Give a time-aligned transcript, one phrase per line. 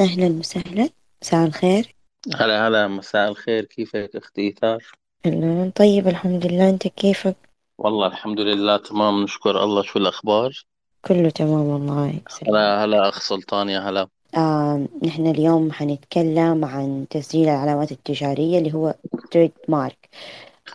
[0.00, 0.88] أهلا وسهلا.
[1.22, 1.94] مساء الخير.
[2.34, 3.64] هلا هلا مساء الخير.
[3.64, 4.84] كيفك أختي إيثار؟
[5.26, 6.70] أهلا طيب الحمد لله.
[6.70, 7.36] أنت كيفك؟
[7.78, 9.22] والله الحمد لله تمام.
[9.22, 9.82] نشكر الله.
[9.82, 10.64] شو الأخبار؟
[11.04, 12.06] كله تمام والله.
[12.08, 14.08] يسلمك هلا هلا أخ سلطان يا هلا.
[14.36, 18.94] آه نحن اليوم حنتكلم عن تسجيل العلامات التجارية اللي هو
[19.30, 20.08] trademark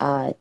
[0.02, 0.34] آه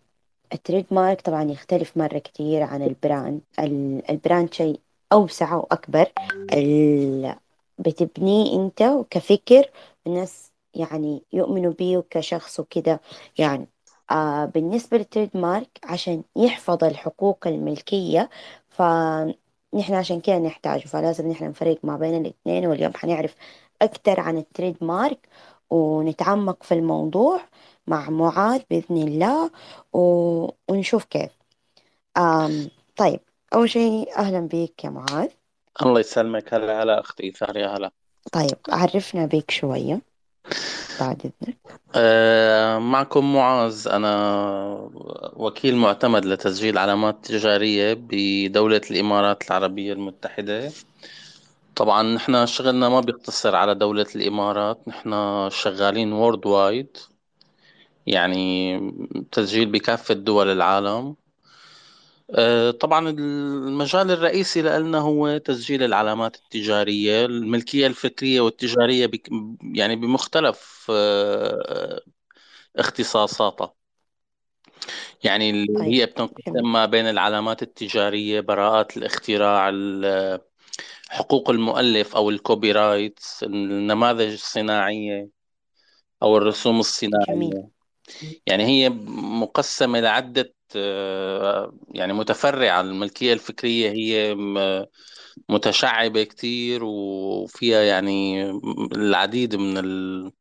[0.53, 4.81] ال trademark طبعا يختلف مرة كتير عن ال brand ال- ال brand شيء
[5.13, 6.07] أوسع وأكبر.
[6.53, 7.35] ال...
[7.79, 9.71] بتبنيه أنت كفكر
[10.07, 13.01] الناس يعني يؤمنوا بيه كشخص وكده
[13.39, 13.69] يعني.
[14.11, 18.31] آه بالنسبة للتريد مارك عشان يحفظ الحقوق الملكية
[18.69, 23.35] فنحن عشان كده نحتاجه فلازم نحن نفرق ما بين الاثنين واليوم حنعرف
[23.83, 25.29] أكتر عن التريد مارك
[25.71, 27.41] ونتعمق في الموضوع
[27.87, 29.51] مع معاذ بإذن الله
[29.93, 29.99] و...
[30.71, 31.31] ونشوف كيف.
[32.19, 33.21] آم طيب
[33.55, 35.31] أول شيء أهلا بيك يا معاذ.
[35.83, 36.55] الله يسلمك.
[36.55, 37.91] هلا هلا أختي يا هلا.
[38.33, 40.01] طيب عرفنا بيك شوية
[41.01, 41.57] بعد إذنك.
[41.95, 43.89] أه معكم معاذ.
[43.89, 44.91] أنا
[45.37, 50.73] وكيل معتمد لتسجيل علامات تجارية بدولة الإمارات العربية المتحدة.
[51.77, 55.11] طبعا نحن شغلنا ما بيقتصر على دولة الإمارات نحن
[55.51, 56.97] شغالين وورد وايد
[58.07, 58.79] يعني
[59.33, 60.89] تسجيل بكافة دول العالم.
[60.89, 61.24] آه،
[62.71, 69.29] طبعا المجال الرئيسي لنا هو تسجيل العلامات التجارية الملكية الفكرية والتجارية بك
[69.75, 72.01] يعني بمختلف آه،
[72.77, 73.75] اختصاصاتها.
[75.25, 80.41] يعني اللي طيب هي جميل بتنقسم ما بين العلامات التجارية براءات الاختراع ال-
[81.11, 85.29] حقوق المؤلف أو ال copyrights النماذج الصناعية
[86.23, 86.81] أو الرسوم جميل.
[86.81, 87.69] الصناعية.
[88.47, 88.89] يعني هي
[89.41, 92.81] مقسمة لعدة آه، يعني متفرعة.
[92.81, 94.35] الملكية الفكرية هي
[95.49, 98.43] متشعبة كتير وفيها يعني
[98.97, 100.33] العديد من ال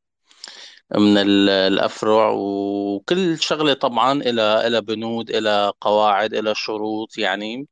[0.96, 2.32] من ال- الأفرع.
[2.36, 7.68] وكل شغلة طبعا إلى إلى بنود إلى قواعد إلى شروط يعني.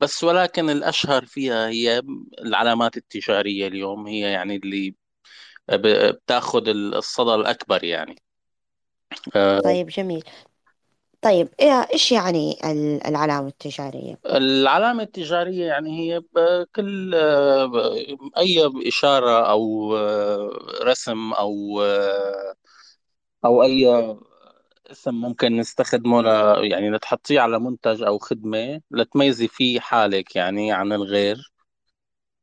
[0.00, 2.02] بس ولكن الأشهر فيها هي
[2.42, 4.94] العلامات التجارية اليوم هي يعني اللي
[5.70, 8.16] بتاخذ الصدى الأكبر يعني.
[9.36, 10.24] آه، طيب جميل.
[11.22, 18.30] طيب إيه إيش يعني ال- العلامة التجارية؟ العلامة التجارية يعني هي ب- كل آه، ب-
[18.38, 20.50] أي إشارة أو آه،
[20.84, 22.54] رسم أو آه،
[23.44, 23.86] أو أي
[24.92, 26.26] اسم ممكن نستخدمه ل
[26.72, 31.52] يعني لتحطيه على منتج أو خدمة لتميزي فيه حالك يعني عن الغير.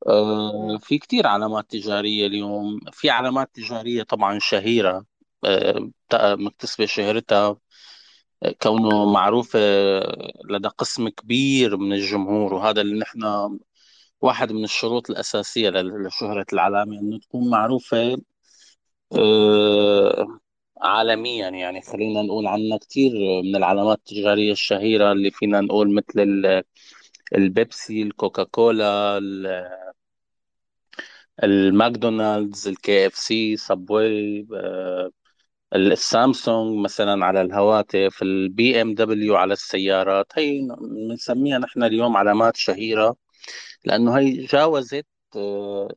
[0.08, 0.78] آه، مم.
[0.78, 2.80] في كتير علامات تجارية اليوم.
[2.94, 5.06] في علامات تجارية طبعا شهيرة.
[6.16, 7.58] مكتسبة شهرتها
[8.62, 9.60] كونه معروفة
[10.50, 12.54] لدى قسم كبير من الجمهور.
[12.54, 13.24] وهذا اللي نحن
[14.22, 18.18] واحد من الشروط الأساسية لشهرة العلامة إنه تكون معروفة
[19.18, 20.40] آه،
[20.82, 21.50] عالميا.
[21.50, 23.12] يعني خلينا نقول عنا كثير
[23.44, 26.64] من العلامات التجارية الشهيرة اللي فينا نقول مثل ال-
[27.36, 29.70] البيبسي ال Coca-Cola ال-
[31.44, 35.12] الماكدونالدز ال KFC Subway آه،
[35.76, 43.16] السامسونج مثلا على الهواتف ال BMW على السيارات هي بنسميها نحن اليوم علامات شهيرة
[43.86, 45.90] لأنه هي جاوزت آه،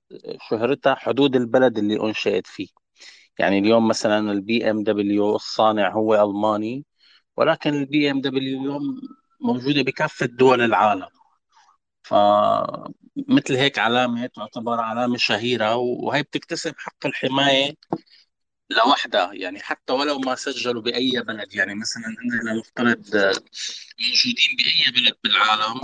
[0.51, 2.69] شهرتها حدود البلد اللي أنشئت فيه.
[3.39, 6.85] يعني اليوم مثلا ال BMW الصانع هو ألماني
[7.37, 8.83] ولكن ال BMW اليوم
[9.41, 11.09] موجودة بكافة دول العالم.
[12.03, 17.75] فمثل هيك علامة تعتبر علامة شهيرة وهي بتكتسب حق الحماية
[18.73, 23.33] لوحدها يعني حتى ولو ما سجلوا بأي بلد يعني مثلا عندنا نفترض آه،
[24.01, 25.81] موجودين بأي بلد بالعالم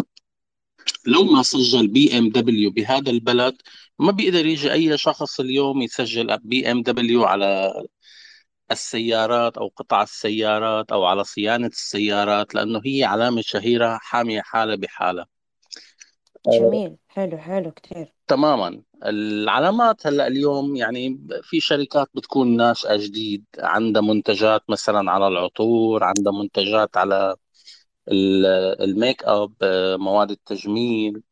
[1.06, 3.56] لو ما سجل BMW بهذا البلد
[3.98, 7.72] ما بيقدر يجي أي شخص اليوم يسجل BMW على
[8.70, 15.22] السيارات أو قطع السيارات أو على صيانة السيارات لأنه هي علامة شهيرة حامية حالة بحالة.
[15.22, 15.37] آه،
[16.46, 16.96] جميل.
[17.08, 18.12] حلو حلو كتير.
[18.26, 18.82] تماما.
[19.06, 26.32] العلامات هلأ اليوم يعني في شركات بتكون ناشئة جديد عندها منتجات مثلا على العطور عندها
[26.32, 27.36] منتجات على
[28.08, 28.46] ال-
[28.82, 31.22] الميك أب آه، مواد التجميل.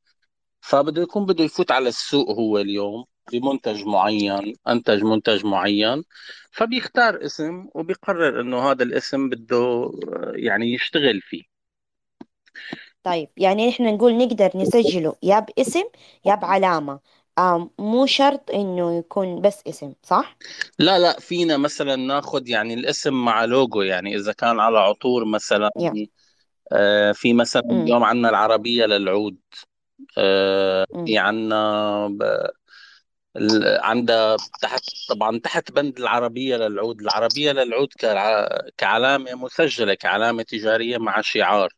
[0.61, 6.05] فبده يكون بده يفوت على السوق هو اليوم بمنتج معين أنتج منتج معين.
[6.51, 11.57] فبيختار اسم وبيقرر إنه هذا الاسم بده آه، يعني يشتغل فيه.
[13.07, 15.85] طيب يعني إحنا نقول نقدر نسجله يا باسم
[16.25, 17.01] يا بعلامة
[17.39, 20.37] آم مو شرط إنه يكون بس اسم صح؟
[20.79, 25.71] لا لا فينا مثلا ناخذ يعني الاسم مع لوجو يعني إذا كان على عطور مثلا
[25.81, 26.07] يا
[26.73, 27.83] آه، في مثلا مم.
[27.83, 29.37] اليوم عندنا العربية للعود
[30.19, 30.87] آه،.
[31.07, 32.07] في عندنا
[33.37, 40.99] ال- عندها تحت طبعا تحت بند العربية للعود العربية للعود كع- كعلامة مسجلة كعلامة تجارية
[40.99, 41.69] مع شعار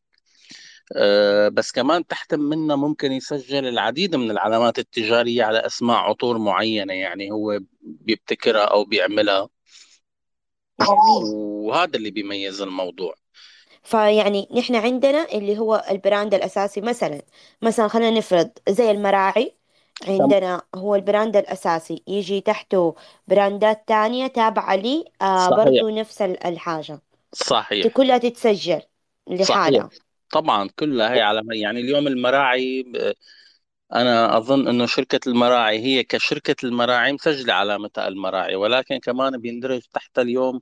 [1.52, 7.30] بس كمان تحت منها ممكن يسجل العديد من العلامات التجارية على أسماء عطور معينة يعني
[7.30, 9.48] هو بيبتكرها أو بيعملها.
[11.32, 13.14] وهذا اللي بيميز الموضوع.
[13.82, 17.22] فيعني نحن عندنا اللي هو ال brand الأساسي مثلا
[17.62, 19.54] مثلا خلينا نفرض زي المراعي
[20.08, 22.94] عندنا هو ال brand الأساسي يجي تحته
[23.28, 25.56] brand ات تانية تابعة لي آه صحيح.
[25.56, 27.00] برضو نفس ال- الحاجة.
[27.32, 27.86] صحيح.
[27.86, 28.82] كلها تتسجل
[29.42, 29.50] صحيح.
[29.50, 29.90] لحالها
[30.32, 33.12] طبعا كلها هي على يعني اليوم المراعي ب-
[33.94, 40.18] أنا أظن أنه شركة المراعي هي كشركة المراعي مسجلة علامتها المراعي ولكن كمان بيندرج تحت
[40.18, 40.60] اليوم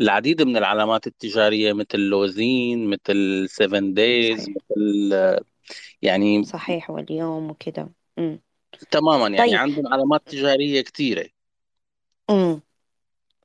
[0.00, 5.12] العديد من العلامات التجارية مثل لوزين مثل 7Days صحيح مثل
[6.02, 8.42] يعني صحيح واليوم وكده أمم.
[8.90, 11.26] تماما يعني طيب عندهم علامات تجارية كثيرة
[12.30, 12.60] أمم.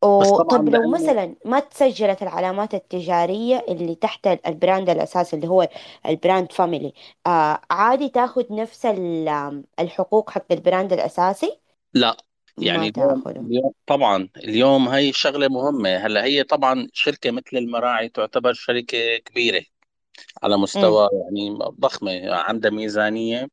[0.04, 5.70] وطب لو مثلا ما تسجلت العلامات التجارية اللي تحت ال- ال brand الأساسي اللي هو
[6.06, 6.94] ال brand family
[7.28, 8.86] آه عادي تاخد نفس
[9.80, 11.60] الحقوق حق ال brand الأساسي؟
[11.94, 12.18] لا
[12.58, 15.98] ما يعني اليوم تاخده اليوم طبعا اليوم هي شغلة مهمة.
[15.98, 19.62] هلأ هي طبعا شركة مثل المراعي تعتبر شركة كبيرة
[20.44, 21.52] على امم مستوى يعني
[21.82, 23.50] ضخمة عندها ميزانية.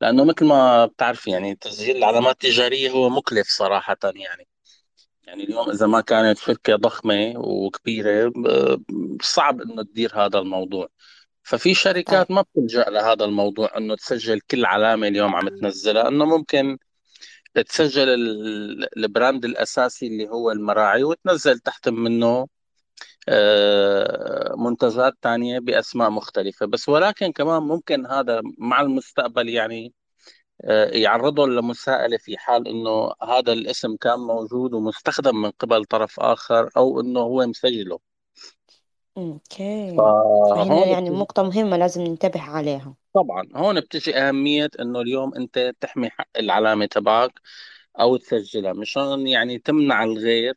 [0.00, 4.48] لأنه مثل ما بتعرف يعني تسجيل العلامات التجارية هو مكلف صراحة يعني.
[5.26, 10.88] يعني اليوم إذا ما كانت شركة ضخمة وكبيرة ب- صعب إنه تدير هذا الموضوع.
[11.42, 16.78] ففي شركات ما بتلجأ لهذا الموضوع إنه تسجل كل علامة اليوم عم تنزلها إنه ممكن
[17.54, 22.46] تسجل ال- ال brand الأساسي اللي هو المراعي وتنزل تحت منه
[23.28, 26.66] آه، منتجات تانية بأسماء مختلفة.
[26.66, 29.94] بس ولكن كمان ممكن هذا مع المستقبل يعني
[30.92, 37.00] يعرضهم لمساءلة في حال إنه هذا الاسم كان موجود ومستخدم من قبل طرف آخر أو
[37.00, 37.98] إنه هو مسجله.
[39.16, 39.96] okay.
[39.96, 42.94] فهنا فهون يعني بتجي نقطة مهمة لازم ننتبه عليها.
[43.14, 47.40] طبعا هون بتجي أهمية إنه اليوم أنت تحمي حق العلامة تبعك
[48.00, 50.54] أو تسجلها مشان يعني تمنع الغير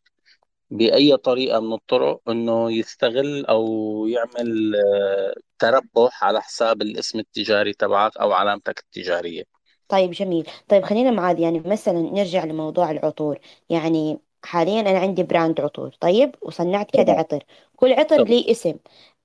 [0.71, 3.65] بأي طريقة من الطرق إنه يستغل أو
[4.07, 9.58] يعمل آه، تربح على حساب الاسم التجاري تبعك أو علامتك التجارية.
[9.89, 10.47] طيب جميل.
[10.67, 13.39] طيب خلينا معاذ يعني مثلا نرجع لموضوع العطور.
[13.69, 17.19] يعني حاليا أنا عندي براند عطور طيب؟ وصنعت كذا تمام.
[17.19, 17.43] عطر.
[17.75, 18.27] كل عطر تمام.
[18.27, 18.75] ليه اسم.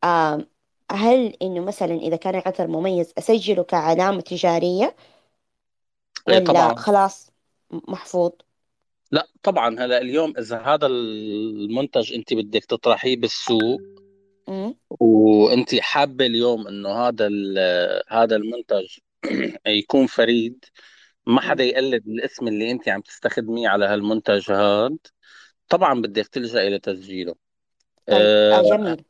[0.05, 0.47] آم
[0.93, 4.97] هل إنه مثلا إذا كان العطر مميز أسجله كعلامة تجارية؟
[6.29, 6.75] إيه ولا طبعا.
[6.75, 7.31] خلاص
[7.71, 8.31] محفوظ؟
[9.11, 9.81] لا طبعا.
[9.81, 13.81] هلا اليوم إذا هذا المنتج أنت بدك تطرحيه بالسوق
[15.01, 18.87] وأنت حابة اليوم إنه هذا ال- هذا المنتج
[19.67, 20.65] يكون فريد.
[21.27, 24.91] ما حدا يقلد الاسم اللي انت عم تستخدميه على هالمنتج هذا
[25.69, 27.35] طبعا بدك تلجأ إلى تسجيله.
[28.07, 29.05] طيب آه أه جميل.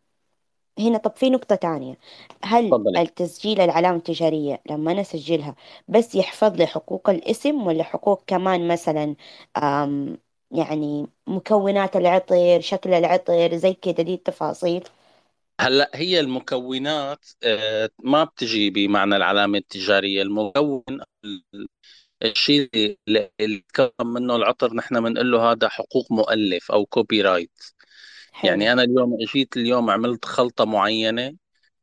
[0.78, 1.98] هنا طب في نقطة تانية.
[2.44, 3.02] هل تفضلي.
[3.02, 5.54] التسجيل العلامة التجارية لما أنا أسجلها
[5.88, 9.16] بس يحفظ لي حقوق الاسم ولا حقوق كمان مثلا
[9.56, 10.18] آم
[10.50, 14.84] يعني مكونات العطر شكل العطر زي كده دي التفاصيل؟
[15.60, 20.22] هلا هي المكونات أه ما بتجي بمعنى العلامة التجارية.
[20.22, 20.84] المكون
[22.22, 22.70] الشيء
[23.08, 27.62] اللي كم منه العطر نحن بنقول له هذا حقوق مؤلف أو copyright
[28.32, 28.50] حلو.
[28.50, 31.36] يعني أنا اليوم إجيت اليوم عملت خلطة معينة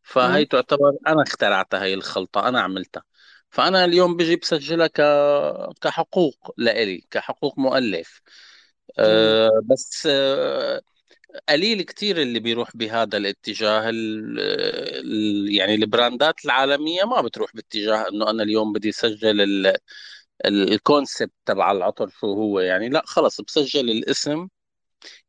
[0.04, 3.04] فهي تعتبر أنا اخترعتها هي الخلطة أنا عملتها.
[3.52, 5.02] فأنا اليوم بجي بسجلها ك...
[5.82, 8.22] كحقوق لإلي كحقوق مؤلف.
[9.00, 10.82] أه بس أه
[11.50, 14.40] قليل كتير اللي بيروح بهذا الاتجاه ال...
[14.40, 15.56] ال...
[15.56, 19.78] يعني ال brand ات العالمية ما بتروح باتجاه إنه أنا اليوم بدي اسجل ال...
[20.46, 22.90] ال concept تبع العطر شو هو يعني.
[22.90, 24.48] لا خلص بسجل الاسم.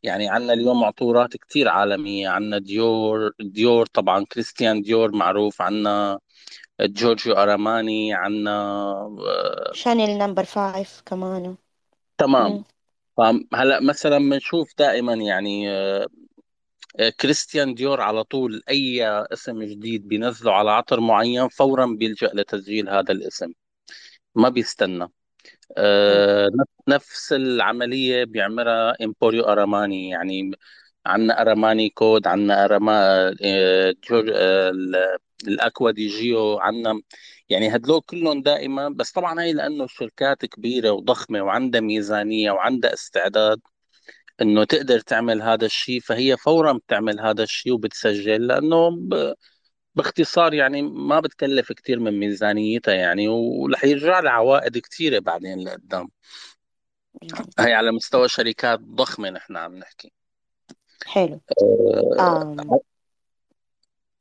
[0.03, 2.29] يعني عندنا اليوم عطورات كتير عالمية.
[2.29, 5.63] عندنا ديور ديور طبعا كريستيان ديور معروف.
[5.63, 6.19] عندنا
[6.81, 8.15] جورجيو أرماني.
[8.15, 9.19] عندنا
[9.73, 11.57] شانيل number five كمان.
[12.19, 12.65] تمام.
[13.19, 16.07] امم هلأ مثلا بنشوف دائما يعني آه
[17.01, 22.89] آه، كريستيان ديور على طول أي اسم جديد بينزله على عطر معين فورا بيلجأ لتسجيل
[22.89, 23.53] هذا الاسم
[24.35, 25.09] ما بيستنى.
[25.79, 26.51] آه،
[26.89, 30.51] نفس العملية بيعملها إمبوريو أرماني يعني
[31.07, 32.65] عندنا أرماني كود عندنا
[33.45, 35.19] آه، جور آه، ال-
[35.49, 37.03] الأكوا دي جيو عندنا
[37.49, 43.61] يعني هدول كلهم دائما بس طبعا هي لأنه شركات كبيرة وضخمة وعندها ميزانية وعندها استعداد
[44.43, 48.47] إنه تقدر تعمل هذا الشيء فهي فورا بتعمل هذا الشيء وبتسجل.
[48.47, 49.35] لأنه ب-
[49.95, 56.09] باختصار يعني ما بتكلف كثير من ميزانيتها يعني ورح يرجع لها عوائد كثيرة بعدين لقدام.
[57.59, 60.13] هي على مستوى شركات ضخمة نحن عم نحكي.
[61.07, 61.41] حلو.
[62.19, 62.81] آه،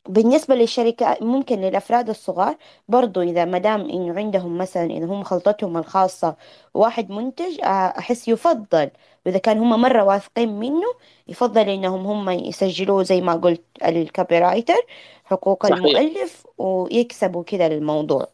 [0.10, 5.78] بالنسبة للشركة ممكن للأفراد الصغار برضو إذا ما دام إنه عندهم مثلا إذا هم خلطتهم
[5.78, 6.36] الخاصة
[6.74, 7.68] واحد منتج آه،
[8.00, 8.90] أحس يفضل.
[9.26, 10.86] وإذا كان هم مرة واثقين منه
[11.28, 14.86] يفضل إنهم هم يسجلوه زي ما قلت الكوبي رايتر
[15.26, 15.72] حقوق صحيح.
[15.76, 18.28] المؤلف ويكسبوا كده الموضوع.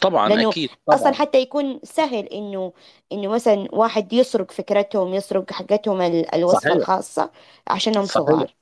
[0.00, 2.72] طبعا لأنه أكيد أصلا طبعا حتى يكون سهل إنه
[3.12, 6.74] إنه مثلا واحد يسرق فكرتهم يسرق حقتهم ال- الوصفة صحيح.
[6.74, 7.30] الخاصة
[7.68, 8.06] عشانهم صحيح.
[8.06, 8.54] صغار.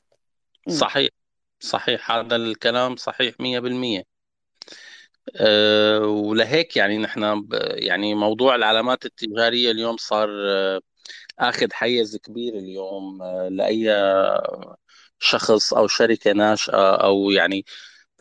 [0.69, 0.77] أمم.
[0.79, 1.11] صحيح.
[1.61, 4.05] صحيح هذا الكلام صحيح 100%
[5.37, 7.47] أه ولهيك يعني نحن
[7.77, 10.81] يعني موضوع العلامات التجارية اليوم صار آه،
[11.39, 13.91] أخذ حيز كبير اليوم آه، لأي
[15.19, 17.65] شخص أو شركة ناشئة أو يعني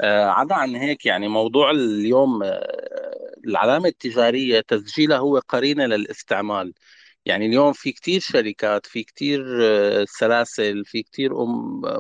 [0.02, 6.74] آه، عدا عن هيك يعني موضوع اليوم آه، العلامة التجارية تسجيلها هو قرينة للاستعمال.
[7.28, 9.46] يعني اليوم في كتير شركات في كتير
[10.02, 11.34] آه، سلاسل في كتير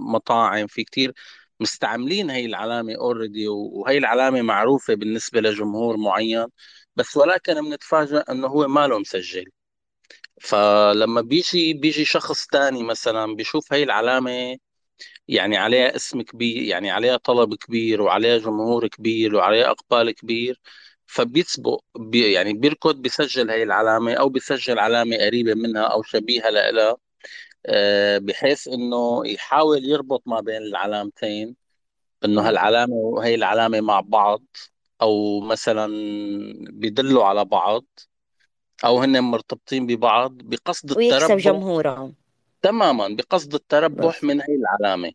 [0.01, 1.13] مطاعم في كتير
[1.59, 6.47] مستعملين هي العلامة اوريدي وهي العلامة معروفة بالنسبة لجمهور معين
[6.95, 9.45] بس ولكن بنتفاجأ إنه هو ما له مسجل
[10.41, 14.57] فلما بيجي بيجي شخص تاني مثلا بيشوف هي العلامة
[15.27, 20.61] يعني عليها اسم كبير يعني عليها طلب كبير وعليها جمهور كبير وعليها إقبال كبير
[21.07, 26.97] فبيسبق بي يعني بيركض بيسجل هي العلامة أو بيسجل علامة قريبة منها أو شبيهة لها
[27.65, 31.55] آه، بحيث إنه يحاول يربط ما بين العلامتين
[32.25, 32.39] أمم.
[32.39, 34.43] هالعلامة وهي العلامة مع بعض
[35.01, 35.87] أو مثلا
[36.71, 37.85] بيدلوا على بعض
[38.85, 42.13] أو هن مرتبطين ببعض بقصد ويكسب التربح جمهورهم
[42.61, 45.11] تماما بقصد التربح بس من هي العلامة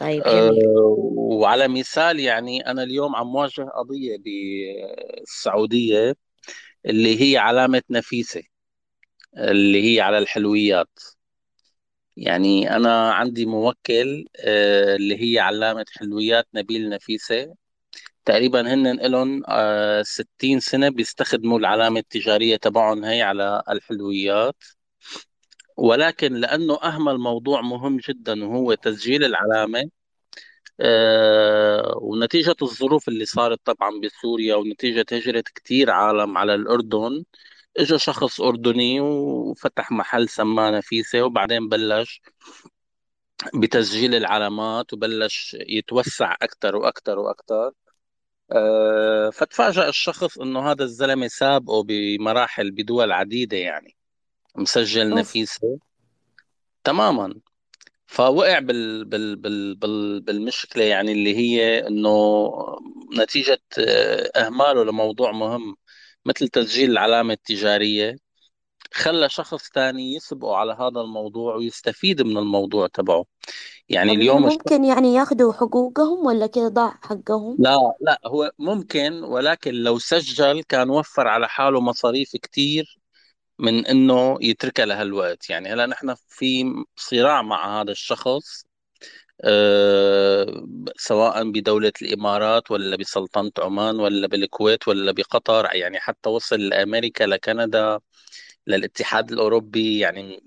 [0.00, 0.70] طيب أه جميل.
[1.16, 6.16] وعلى مثال يعني أنا اليوم عم واجه قضية بالسعودية
[6.86, 8.42] اللي هي علامة نفيسة
[9.38, 10.90] اللي هي على الحلويات.
[12.16, 17.54] يعني أنا عندي موكل أه اللي هي علامة حلويات نبيل نفيسة.
[18.24, 24.56] تقريبا هن لهم أه 60 سنة بيستخدموا العلامة التجارية تبعهم هي على الحلويات.
[25.76, 29.90] ولكن لأنه أهمل موضوع مهم جدا وهو تسجيل العلامة
[30.80, 37.24] آه، ونتيجة الظروف اللي صارت طبعا بسوريا ونتيجة هجرة كتير عالم على الأردن.
[37.78, 42.22] اجى شخص أردني وفتح محل سماه نفيسة وبعدين بلش
[43.54, 47.72] بتسجيل العلامات وبلش يتوسع أكثر وأكثر وأكثر
[48.52, 53.96] أه فتفاجأ الشخص إنه هذا الزلمة سابقه بمراحل بدول عديدة يعني.
[54.56, 55.18] مسجل أوف.
[55.18, 55.78] نفيسة
[56.84, 57.34] تماما.
[58.06, 62.50] فوقع بال بال بال بال بالمشكلة يعني اللي هي إنه
[63.18, 65.76] نتيجة آه، إهماله لموضوع مهم
[66.24, 68.16] مثل تسجيل العلامة التجارية.
[68.92, 73.24] خلى شخص ثاني يسبقه على هذا الموضوع ويستفيد من الموضوع تبعه.
[73.88, 79.24] يعني طب اليوم ممكن يعني ياخدوا حقوقهم ولا كده ضاع حقهم؟ لا لا هو ممكن
[79.24, 82.99] ولكن لو سجل كان وفر على حاله مصاريف كتير
[83.60, 85.50] من إنه يتركها لهالوقت.
[85.50, 86.64] يعني هلأ نحن في
[86.96, 88.64] صراع مع هذا الشخص
[89.44, 95.68] آه، سواء بدولة الإمارات ولا بسلطنة عمان ولا بالكويت ولا بقطر.
[95.76, 98.00] يعني حتى وصل لأمريكا لكندا
[98.66, 99.98] للاتحاد الأوروبي.
[99.98, 100.40] يعني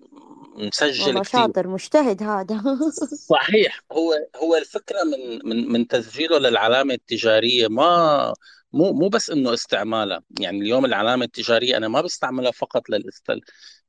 [0.57, 2.63] مسجل والله كثير شاطر مجتهد هذا.
[3.29, 8.33] صحيح هو هو الفكرة من من من تسجيله للعلامة التجارية ما
[8.73, 13.41] مو مو بس إنه استعمالها يعني اليوم العلامة التجارية أنا ما بستعملها فقط للاستل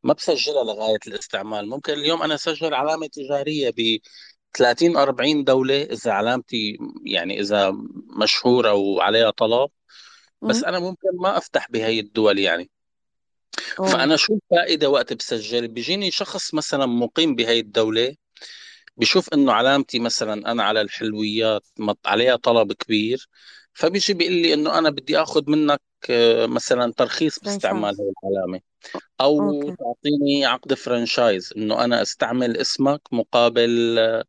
[0.03, 1.69] ما بسجلها لغاية الاستعمال.
[1.69, 3.99] ممكن اليوم أنا أسجل علامة تجارية ب
[4.55, 7.73] 30 40 دولة إذا علامتي يعني إذا
[8.23, 9.71] مشهورة وعليها طلب
[10.43, 10.65] بس.
[10.65, 12.71] أنا ممكن ما أفتح بهي الدول يعني.
[13.83, 18.17] فأنا شو الفائدة وقت بسجل بيجيني شخص مثلا مقيم بهي الدولة
[18.97, 23.29] بشوف إنه علامتي مثلا أنا على الحلويات مط- عليها طلب كبير
[23.75, 25.81] فبيجي بيقول لي إنه أنا بدي آخذ منك
[26.11, 28.61] آه، مثلا ترخيص باستعمال franchise هي العلامة
[29.21, 34.25] أو تعطيني عقد franchise إنه أنا أستعمل اسمك مقابل آه،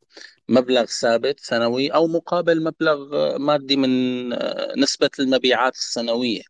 [0.50, 6.42] مبلغ ثابت سنوي أو مقابل مبلغ آه، مادي من آه، نسبة المبيعات السنوية.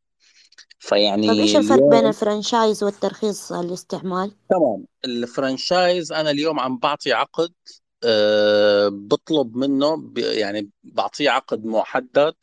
[1.28, 4.86] طب إيش فيعني الفرق بين اليوم ال franchise والترخيص الاستعمال تمام.
[5.06, 7.54] ال franchise أنا اليوم عم بعطي عقد
[8.04, 12.36] أه بطلب منه ب- يعني بعطيه عقد محدد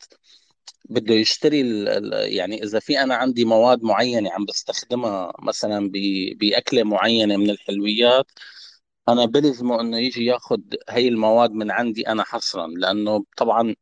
[0.89, 6.37] بده يشتري ال- ال- يعني إذا في أنا عندي مواد معينة عم بستخدمها مثلا ب-
[6.37, 8.31] بأكلة معينة من الحلويات
[9.09, 13.75] أنا بلزمه إنه يجي ياخذ هي المواد من عندي أنا حصرا لأنه طبعا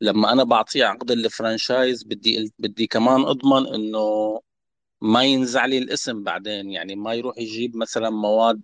[0.00, 4.40] لما أنا بعطيه عقد الفرانشايز بدي بدي كمان أضمن إنه
[5.00, 8.62] ما ينزع لي الاسم بعدين يعني ما يروح يجيب مثلا مواد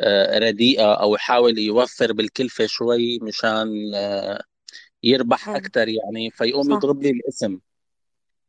[0.00, 4.42] آه، رديئة أو يحاول يوفر بالكلفة شوي مشان آه،
[5.02, 6.76] يربح أكثر يعني فيقوم صح.
[6.76, 7.58] يضرب لي الاسم.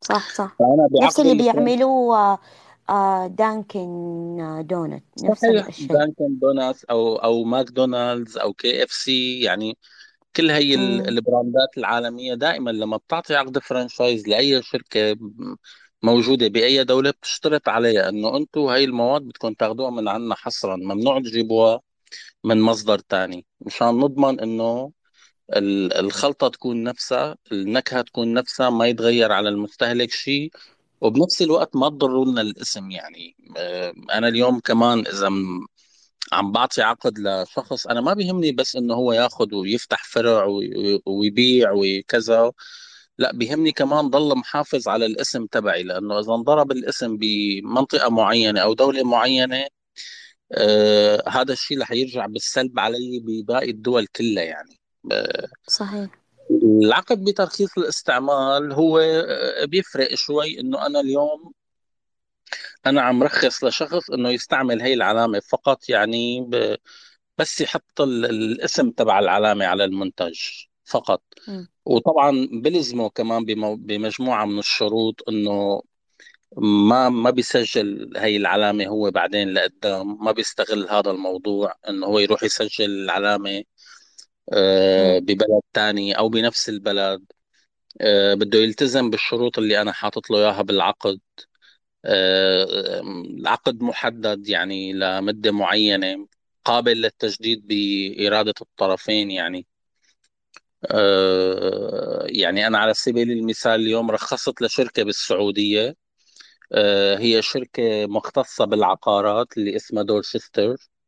[0.01, 0.55] صح صح.
[0.59, 2.39] فأنا نفس اللي بيعملوه
[3.27, 3.89] دانكن
[4.41, 5.87] آه، دونتس نفس صحيح الشيء.
[5.87, 9.77] دانكن دوناتس أو أو ماكدونالدز أو KFC يعني
[10.35, 15.15] كل هي ال- ال brandات العالمية دائما لما بتعطي عقد franchise لأي شركة
[16.03, 20.75] موجودة بأي دولة بتشترط عليها إنه أنتم هاي المواد بدكم تاخذوها من عنا حصرا.
[20.75, 21.79] ممنوع تجيبوها
[22.43, 24.91] من مصدر تاني مشان نضمن إنه
[25.53, 30.51] ال- الخلطة تكون نفسها النكهة تكون نفسها ما يتغير على المستهلك شيء.
[31.01, 33.35] وبنفس الوقت ما تضروا لنا الاسم يعني.
[33.57, 35.67] آه، أنا اليوم كمان إذا م-
[36.33, 41.71] عم بعطي عقد لشخص أنا ما بيهمني بس إنه هو ياخذ ويفتح فرع وي- ويبيع
[41.75, 42.51] وكذا
[43.17, 48.73] لا بيهمني كمان ضل محافظ على الاسم تبعي لأنه إذا انضرب الاسم بمنطقة معينة أو
[48.73, 49.65] دولة معينة
[50.51, 54.79] آه هذا الشيء رح يرجع بالسلب علي بباقي الدول كلها يعني.
[55.11, 56.18] آه، صحيح.
[56.51, 61.53] العقد بترخيص الاستعمال هو آه، بيفرق شوي إنه أنا اليوم
[62.85, 66.75] أنا عم رخص لشخص إنه يستعمل هي العلامة فقط يعني ب...
[67.37, 70.39] بس يحط ال- الاسم تبع العلامة على المنتج
[70.85, 71.21] فقط.
[71.85, 73.75] وطبعا بلزمه كمان بمو...
[73.75, 75.81] بمجموعة من الشروط إنه
[76.57, 82.43] ما ما بيسجل هي العلامة هو بعدين لقدام ما بيستغل هذا الموضوع إنه هو يروح
[82.43, 83.63] يسجل العلامة امم
[85.19, 87.25] ببلد تاني أو بنفس البلد.
[88.01, 91.19] آه، بده يلتزم بالشروط اللي أنا حاطط له إياها بالعقد.
[92.05, 96.27] آه، العقد محدد يعني لمدة معينة
[96.65, 99.67] قابل للتجديد بإرادة الطرفين يعني.
[100.91, 105.95] آه، يعني أنا على سبيل المثال اليوم رخصت لشركة بالسعودية.
[106.73, 110.71] آه، هي شركة مختصة بالعقارات اللي اسمها دورشستر.
[110.71, 110.98] آه،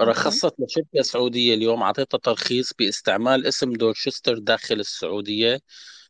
[0.00, 5.60] رخصت لشركة سعودية اليوم أعطيتها ترخيص باستعمال اسم دورشستر داخل السعودية.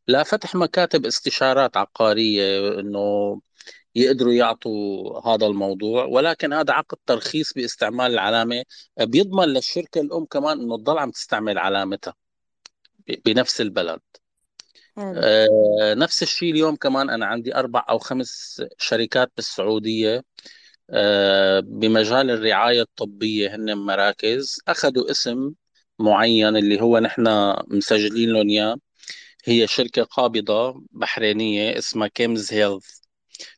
[0.08, 3.40] لا فتح مكاتب استشارات عقارية إنه
[3.94, 8.62] يقدروا يعطوا هذا الموضوع ولكن هذا عقد ترخيص باستعمال العلامة.
[9.00, 12.14] بيضمن للشركة الأم كمان إنه تضل عم تستعمل علامتها
[13.24, 14.00] بنفس البلد.
[14.96, 15.12] حلو.
[15.16, 20.16] آه، نفس الشيء اليوم كمان أنا عندي أربع أو خمس شركات بالسعودية.
[20.16, 20.22] آه،
[21.60, 25.52] بمجال الرعاية الطبية هن مراكز أخذوا اسم
[25.98, 27.24] معين اللي هو نحن
[27.68, 28.76] مسجلين لهم إياه.
[29.44, 33.00] هي شركة قابضة بحرينية اسمها كيمز هيلث.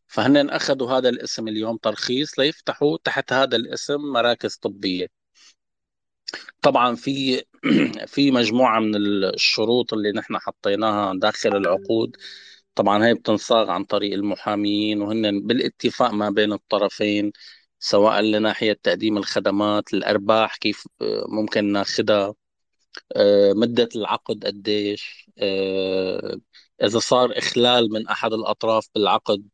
[0.09, 5.09] فهن أخذوا هذا الاسم اليوم ترخيص ليفتحوا تحت هذا الاسم مراكز طبية.
[6.63, 7.43] طبعا في
[8.07, 12.17] في مجموعة من الشروط اللي نحن حطيناها داخل العقود.
[12.75, 17.33] طبعا هي بتنصاغ عن طريق المحاميين وهن بالاتفاق ما بين الطرفين
[17.79, 22.35] سواء لناحية تقديم الخدمات الأرباح كيف آه، ممكن ناخدها
[23.17, 26.37] آه، مدة العقد قديش آه،
[26.83, 29.49] إذا صار إخلال من أحد الأطراف بالعقد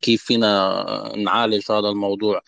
[0.00, 2.42] كيف فينا نعالج هذا الموضوع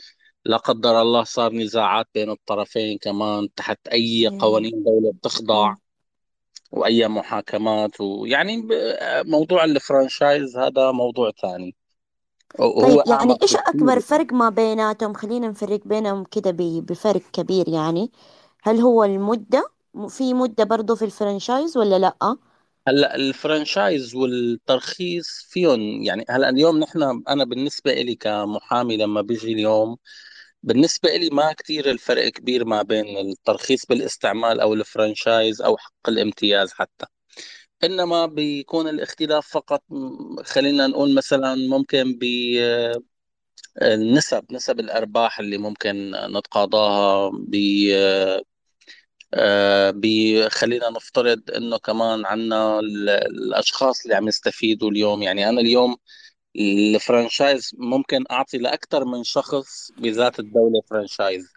[0.44, 4.28] لا قدر الله صار نزاعات بين الطرفين كمان تحت أي.
[4.40, 5.74] قوانين دولة بتخضع
[6.72, 8.68] وأي محاكمات ويعني
[9.24, 11.74] موضوع الفرانشايز هذا موضوع ثاني.
[12.58, 14.00] طيب يعني أكبر بكثير.
[14.00, 18.12] فرق ما بيناتهم؟ خلينا نفرق بينهم كده بفرق كبير يعني.
[18.62, 19.70] هل هو المدة؟
[20.08, 22.36] في مدة برضو في ال franchise ولا لأ؟
[22.88, 29.52] هلأ ال franchise والترخيص فيهم يعني هلأ اليوم نحن أنا بالنسبة لي كمحامي لما بيجي
[29.52, 29.96] اليوم
[30.62, 36.08] بالنسبة لي ما كثير الفرق كبير ما بين الترخيص بالاستعمال أو ال franchise أو حق
[36.08, 37.06] الامتياز حتى.
[37.84, 39.82] إنما بيكون الاختلاف فقط
[40.44, 42.18] خلينا نقول مثلا ممكن
[43.80, 47.30] بالنسب نسب الأرباح اللي ممكن نتقاضاها
[49.34, 55.22] آه، بي- خلينا نفترض إنه كمان عنا ال- الأشخاص اللي عم يستفيدوا اليوم.
[55.22, 55.96] يعني أنا اليوم
[56.58, 61.52] ال franchise ممكن أعطي لأكثر من شخص بذات الدولة franchise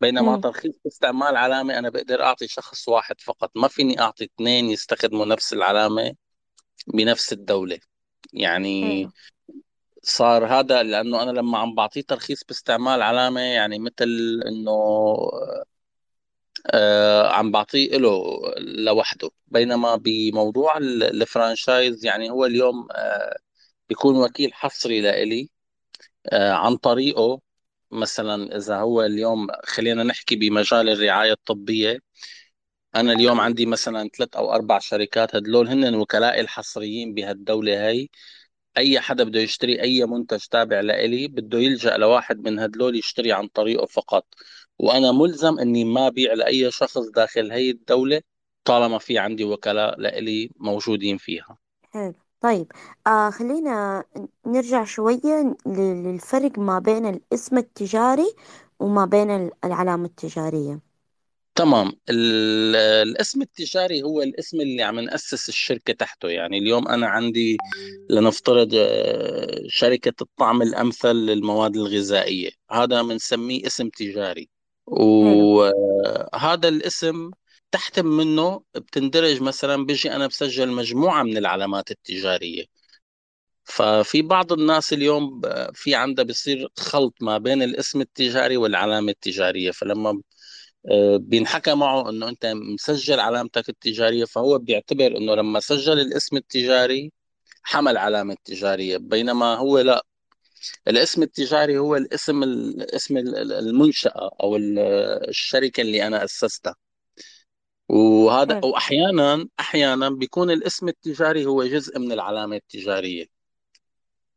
[0.00, 0.40] بينما مم.
[0.40, 3.50] ترخيص استعمال علامة أنا بقدر أعطي شخص واحد فقط.
[3.56, 6.12] ما فيني أعطي اثنين يستخدموا نفس العلامة
[6.86, 7.78] بنفس الدولة.
[8.32, 9.10] يعني حلو
[10.02, 14.70] صار هذا لأنه أنا لما عم بعطيه ترخيص باستعمال علامة يعني مثل إنه
[16.70, 18.22] آه، عم بعطيه له
[18.58, 19.30] لوحده.
[19.46, 23.36] بينما بموضوع ال- الفرانشايز يعني هو اليوم آه،
[23.88, 25.50] بيكون وكيل حصري لإلي
[26.26, 27.40] آه، عن طريقه.
[27.90, 31.98] مثلا إذا هو اليوم خلينا نحكي بمجال الرعاية الطبية
[32.96, 38.08] أنا اليوم عندي مثلا ثلاث أو أربع شركات هدول هن وكلائي الحصريين بهالدولة هي
[38.78, 43.48] أي حدا بده يشتري أي منتج تابع لإلي بده يلجأ لواحد من هدول يشتري عن
[43.48, 44.26] طريقه فقط.
[44.78, 48.22] وأنا ملزم إني ما بيع لأي شخص داخل هي الدولة
[48.64, 51.58] طالما في عندي وكلاء لإلي موجودين فيها.
[51.92, 52.14] حلو.
[52.46, 52.72] طيب
[53.06, 54.04] آه خلينا
[54.46, 58.34] نرجع شوية للفرق ما بين الاسم التجاري
[58.78, 60.80] وما بين ال- العلامة التجارية.
[61.54, 61.92] تمام.
[62.10, 66.28] ال- الاسم التجاري هو الاسم اللي عم نأسس الشركة تحته.
[66.28, 67.56] يعني اليوم أنا عندي
[68.10, 72.50] لنفترض آه، شركة الطعم الأمثل للمواد الغذائية.
[72.70, 74.48] هذا بنسميه اسم تجاري.
[74.88, 74.96] حلو.
[75.58, 77.30] وهذا الاسم
[77.70, 82.64] تحت منه بتندرج مثلا بيجي أنا بسجل مجموعة من العلامات التجارية.
[83.64, 85.40] ففي بعض الناس اليوم
[85.74, 89.70] في عندها بصير خلط ما بين الاسم التجاري والعلامة التجارية.
[89.70, 90.22] فلما
[90.90, 97.12] آه، بينحكى معه إنه أنت مسجل علامتك التجارية فهو بيعتبر إنه لما سجل الاسم التجاري
[97.62, 98.96] حمل علامة تجارية.
[98.98, 100.06] بينما هو لا.
[100.88, 104.78] الاسم التجاري هو الاسم الاسم المنشأة أو ال-
[105.28, 106.76] الشركة اللي أنا اسستها
[107.88, 113.26] وهذا حلو وأحيانا أحيانا بيكون الاسم التجاري هو جزء من العلامة التجارية.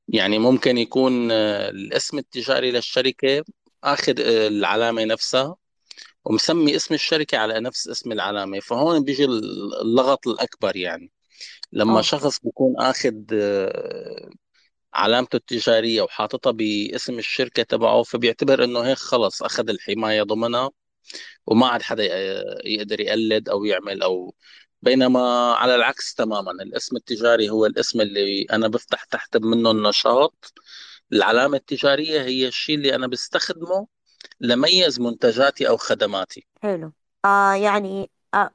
[0.08, 3.44] يعني ممكن يكون آه، الاسم التجاري للشركة
[3.84, 5.56] آخذ آه، العلامة نفسها
[6.26, 8.60] ومسمي اسم الشركة على نفس اسم العلامة.
[8.60, 11.12] فهون بيجي اللغط الأكبر يعني.
[11.72, 12.02] لما آه.
[12.02, 14.30] شخص بيكون أخذ آه،
[14.94, 20.70] علامته التجارية وحاططها باسم الشركة تبعه فبيعتبر إنه هيك خلص أخذ الحماية ضمنها.
[21.48, 22.04] وما عاد حدا
[22.66, 24.36] يقدر يقلد أو يعمل أو
[24.82, 30.54] بينما على العكس تماما الاسم التجاري هو الاسم اللي أنا بفتح تحت منه النشاط.
[31.14, 33.88] العلامة التجارية هي الشيء اللي أنا بستخدمه
[34.40, 36.48] لميز منتجاتي أو خدماتي.
[36.64, 36.92] حلو.
[37.26, 38.52] آه يعني آه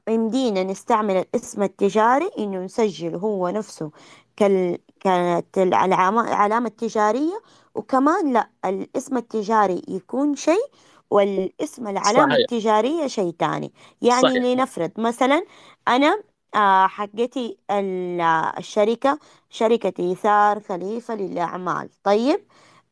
[0.63, 3.91] نستعمل الاسم التجاري إنه نسجل هو نفسه
[4.37, 7.41] كال كانت العلامة التجارية
[7.75, 10.71] وكمان لا الاسم التجاري يكون شيء
[11.09, 12.37] والاسم العلامة صحيح.
[12.37, 14.43] التجارية شيء تاني يعني صحيح.
[14.43, 15.45] لنفرض مثلا
[15.87, 16.23] أنا
[16.55, 18.21] آه حقتي ال-
[18.57, 21.89] الشركة شركة إيثار خليفة للأعمال.
[22.03, 22.45] طيب؟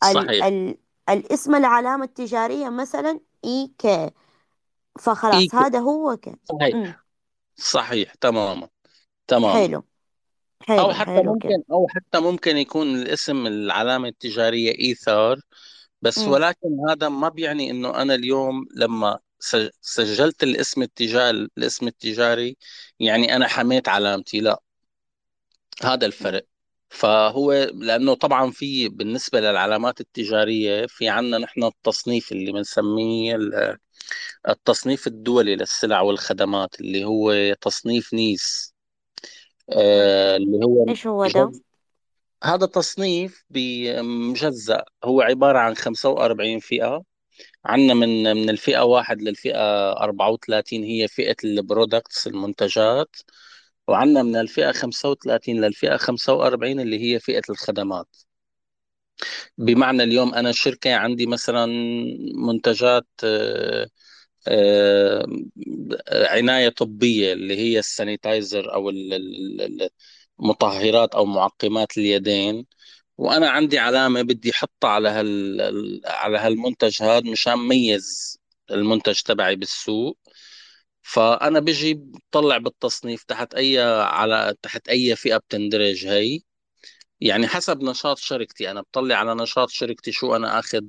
[0.04, 0.46] ال صحيح.
[0.46, 0.78] ال
[1.10, 4.12] الاسم العلامة التجارية مثلا إي كي.
[5.34, 7.06] إي فخلاص هذا هو امم صحيح.
[7.56, 8.14] صحيح.
[8.16, 8.70] تماما.
[9.28, 9.54] تماما.
[9.54, 9.84] حلو.
[10.80, 11.54] أو حلو حتى حلو كده.
[11.54, 15.40] ممكن أو حتى ممكن يكون الاسم العلامة التجارية إيثار
[16.04, 21.88] بس امم ولكن هذا ما بيعني إنه أنا اليوم لما سج- سجلت الاسم التجاري الاسم
[21.88, 22.58] التجاري
[23.00, 24.62] يعني أنا حميت علامتي لا.
[25.84, 26.46] هذا الفرق.
[26.90, 33.78] فهو لأنه طبعا في بالنسبة للعلامات التجارية في عندنا نحن التصنيف اللي بنسميه ال-
[34.50, 38.74] التصنيف الدولي للسلع والخدمات اللي هو تصنيف نيس.
[39.70, 41.52] آه، اللي هو إيش هو ده.
[42.44, 44.84] هذا تصنيف بمجزأ.
[45.04, 47.04] هو عبارة عن 45 فئة.
[47.66, 53.16] عندنا من من الفئة واحد للفئة 34 هي فئة البرودكتس المنتجات.
[53.88, 58.08] وعندنا من الفئة 35 للفئة 45 اللي هي فئة الخدمات.
[59.58, 61.66] بمعنى اليوم أنا شركة عندي مثلا
[62.36, 63.88] منتجات آه،
[64.48, 65.26] آه،
[66.12, 69.90] عناية طبية اللي هي السانيتايزر أو ال- ال- ال-
[70.40, 72.66] المطهرات أو معقمات اليدين
[73.18, 78.40] وأنا عندي علامة بدي أحطها على هال ال- على هالمنتج هذا مشان ميز
[78.72, 80.18] المنتج تبعي بالسوق.
[81.02, 86.40] فأنا بجي بطلع بالتصنيف تحت أي على تحت أي فئة بتندرج هي.
[87.22, 90.82] يعني حسب نشاط شركتي أنا بطلع على نشاط شركتي شو أنا أخذ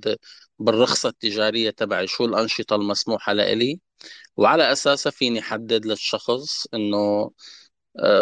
[0.58, 3.80] بالرخصة التجارية تبعي شو الأنشطة المسموحة لإلي.
[4.36, 7.30] وعلى أساسها فيني حدد للشخص آه،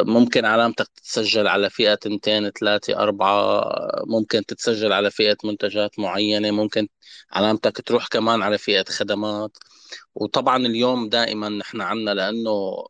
[0.07, 3.65] ممكن علامتك تتسجل على فئة تنتين ثلاثة أربعة
[4.07, 6.89] ممكن تتسجل على فئة منتجات معينة ممكن
[7.33, 9.59] علامتك تروح كمان على فئة خدمات.
[10.15, 12.85] وطبعا اليوم دائما نحن عنا لأنه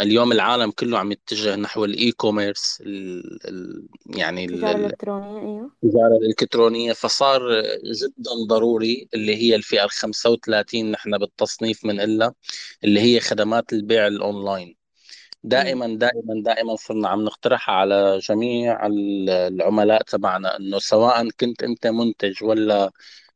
[0.00, 5.40] اليوم العالم كله عم يتجه نحو ال e-commerce ال ال يعني ال- تجارة ال- إلكترونية
[5.40, 5.70] أيوه.
[5.84, 12.32] التجارة الإلكترونية فصار جدا ضروري اللي هي الفئة ال 35 نحن بالتصنيف من إلا
[12.84, 14.79] اللي هي خدمات البيع الأونلاين.
[15.42, 21.86] دائما دائما دائما صرنا عم نقترحها على جميع ال- العملاء تبعنا إنه سواء كنت أنت
[21.86, 22.90] منتج ولا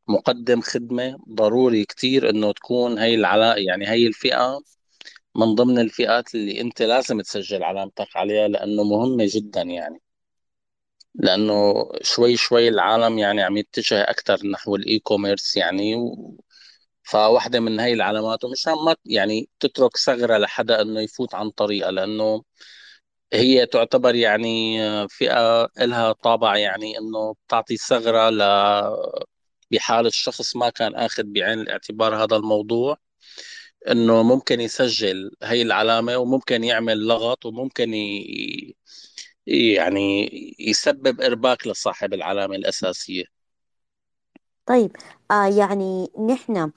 [0.09, 4.61] مقدم خدمة ضروري كتير إنه تكون هي العلاقة يعني هي الفئة
[5.37, 10.01] من ضمن الفئات اللي أنت لازم تسجل علامتك عليها لأنه مهمة جدا يعني.
[11.15, 16.37] لأنه شوي شوي العالم يعني عم يتجه أكثر نحو ال e-commerce يعني و...
[17.05, 22.43] فواحدة من هاي العلامات ومشان ما يعني تترك ثغرة لحدا إنه يفوت عن طريقها لأنه
[23.33, 28.43] هي تعتبر يعني فئة لها طابع يعني إنه بتعطي ثغرة ل
[29.71, 32.97] بحال الشخص ما كان آخذ بعين الاعتبار هذا الموضوع
[33.91, 38.77] إنه ممكن يسجل هي العلامة وممكن يعمل لغط وممكن ي...
[39.47, 43.25] يعني يسبب إرباك لصاحب العلامة الأساسية.
[44.67, 44.97] طيب
[45.31, 46.73] آه يعني نحن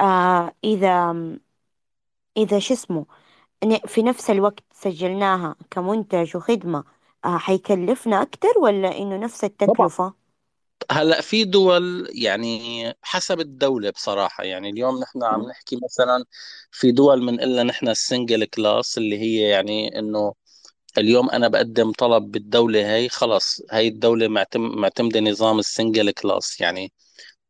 [0.00, 1.12] آه إذا
[2.36, 3.06] إذا شو اسمه
[3.64, 6.84] ن- في نفس الوقت سجلناها كمنتج وخدمة
[7.24, 9.90] آه حيكلفنا أكتر ولا إنه نفس طبعا.
[9.92, 10.14] التكلفة؟
[10.90, 12.58] هلأ في دول يعني
[13.02, 16.24] حسب الدولة بصراحة يعني اليوم نحن عم نحكي مثلا
[16.70, 20.34] في دول من إلا نحن ال single class اللي هي يعني إنه
[20.98, 26.60] اليوم أنا بقدم طلب بالدولة هي خلص هي الدولة معتم معتمدة نظام ال single class
[26.60, 26.92] يعني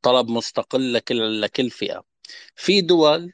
[0.02, 2.04] طلب مستقل لكل لكل فئة.
[2.56, 3.32] في دول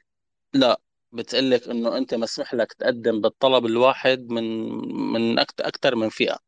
[0.54, 0.80] لا
[1.12, 4.44] بتقلك إنه أنت مسموح لك تقدم بالطلب الواحد من
[5.12, 6.38] من أكثر من فئة.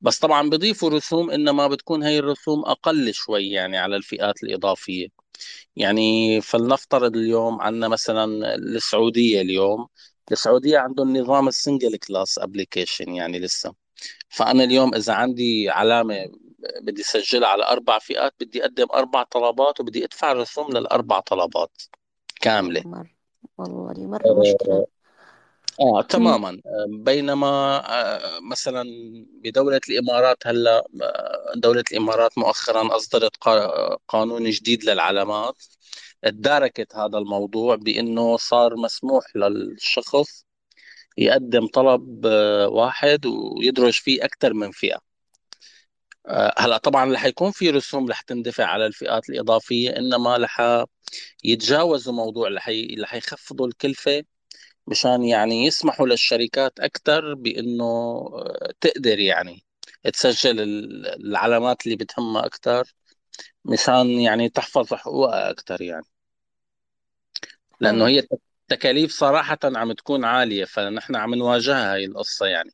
[0.00, 5.08] بس طبعا بيضيفوا رسوم إنما بتكون هي الرسوم أقل شوي يعني على الفئات الإضافية.
[5.76, 9.88] يعني فلنفترض اليوم عندنا مثلا السعودية اليوم
[10.32, 13.74] السعودية عندهم نظام ال single class application يعني لسه.
[14.28, 16.26] فأنا اليوم إذا عندي علامة
[16.82, 21.82] بدي اسجلها على أربع فئات بدي أقدم أربع طلبات وبدي أدفع الرسوم للأربع طلبات
[22.40, 22.82] كاملة.
[22.86, 23.10] مرة
[23.58, 24.86] والله دي مرة مشكلة.
[25.80, 26.02] آه مم.
[26.02, 26.48] تماما.
[26.66, 27.46] آه، بينما
[28.00, 28.84] آه، مثلا
[29.44, 35.62] بدولة الإمارات هلأ آه، دولة الإمارات مؤخرا أصدرت قا- قانون جديد للعلامات
[36.24, 40.44] اداركت هذا الموضوع بأنه صار مسموح للشخص
[41.18, 44.96] يقدم طلب آه، واحد ويدرج فيه أكثر من فئة.
[44.96, 45.09] آه،
[46.58, 50.84] هلا طبعا رح يكون في رسوم رح تندفع على الفئات الإضافية إنما رح
[51.44, 52.48] يتجاوزوا موضوع
[53.00, 54.24] رح يخفضوا الكلفة
[54.86, 59.64] مشان يعني يسمحوا للشركات أكثر بأنه آه، تقدر يعني
[60.14, 62.94] تسجل ال- العلامات اللي بتهمها أكثر
[63.64, 66.06] مشان يعني تحفظ حقوقها أكثر يعني.
[67.84, 68.22] حلو هي
[68.62, 72.70] التكاليف صراحة عم تكون عالية فنحن عم نواجهها هاي القصة يعني.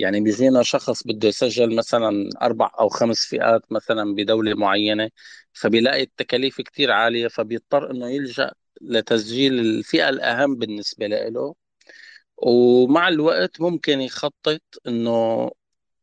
[0.00, 5.10] يعني بيجينا شخص بده يسجل مثلا أربع أو خمس فئات مثلا بدولة معينة
[5.52, 11.54] فبيلاقي التكاليف كتير عالية فبيضطر إنه يلجأ لتسجيل الفئة الأهم بالنسبة له.
[12.38, 15.50] ومع الوقت ممكن يخطط إنه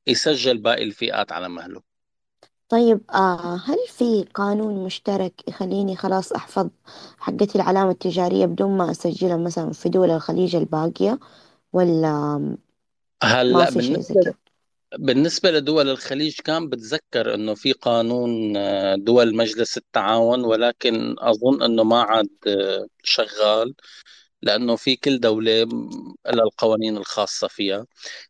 [0.08, 1.84] يسجل باقي الفئات على مهله.
[2.70, 6.70] طيب آه هل في قانون مشترك يخليني خلاص أحفظ
[7.20, 11.20] حقتي العلامة التجارية بدون ما أسجلها مثلا في دول الخليج الباقية؟
[11.74, 12.58] ولا
[13.24, 13.70] هلا
[15.00, 21.84] بالنسبة لدول الخليج كان بتذكر إنه في قانون آه، دول مجلس التعاون ولكن أظن إنه
[21.84, 23.74] ما عاد آه، شغال
[24.42, 25.64] لأنه في كل دولة
[26.28, 27.86] لها القوانين الخاصة فيها.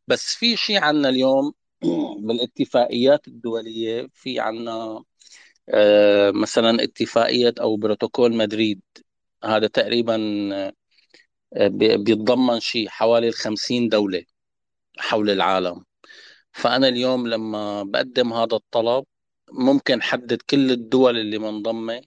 [0.07, 1.53] بس في شيء عنا اليوم
[2.19, 5.03] بالاتفاقيات الدولية في عنا
[5.69, 8.81] آه، مثلا اتفاقية أو بروتوكول مدريد.
[9.43, 10.17] هذا تقريبا
[11.57, 14.23] بي- بيتضمن شيء حوالي الخمسين دولة.
[14.99, 15.83] حول العالم.
[16.51, 19.05] فأنا اليوم لما بقدم هذا الطلب
[19.51, 22.01] ممكن حدد كل الدول اللي منضمة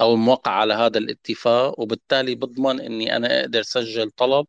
[0.00, 4.46] أو موقع على هذا الاتفاق وبالتالي بضمن إني أنا أقدر سجل طلب.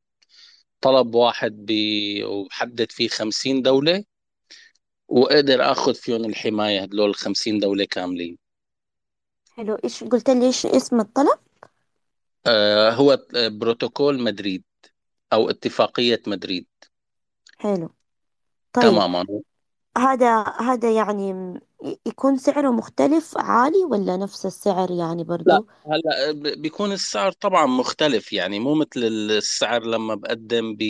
[0.81, 4.03] طلب واحد بي وبحدد فيه خمسين دولة
[5.07, 8.38] وأقدر أخذ فيهم الحماية هدول الخمسين دولة كاملين.
[9.51, 9.75] حلو.
[9.83, 11.39] إيش قلت لي؟ إيش اسم الطلب؟
[12.45, 14.63] آه هو بروتوكول مدريد
[15.33, 16.67] أو اتفاقية مدريد.
[17.57, 17.89] حلو.
[18.73, 18.83] طيب.
[18.83, 19.25] تماما
[19.97, 25.67] هذا هذا يعني م- ي- يكون سعره مختلف عالي ولا نفس السعر يعني لا برضو
[25.85, 30.83] هلا ب- بيكون السعر طبعا مختلف يعني مو مثل السعر لما بقدم ب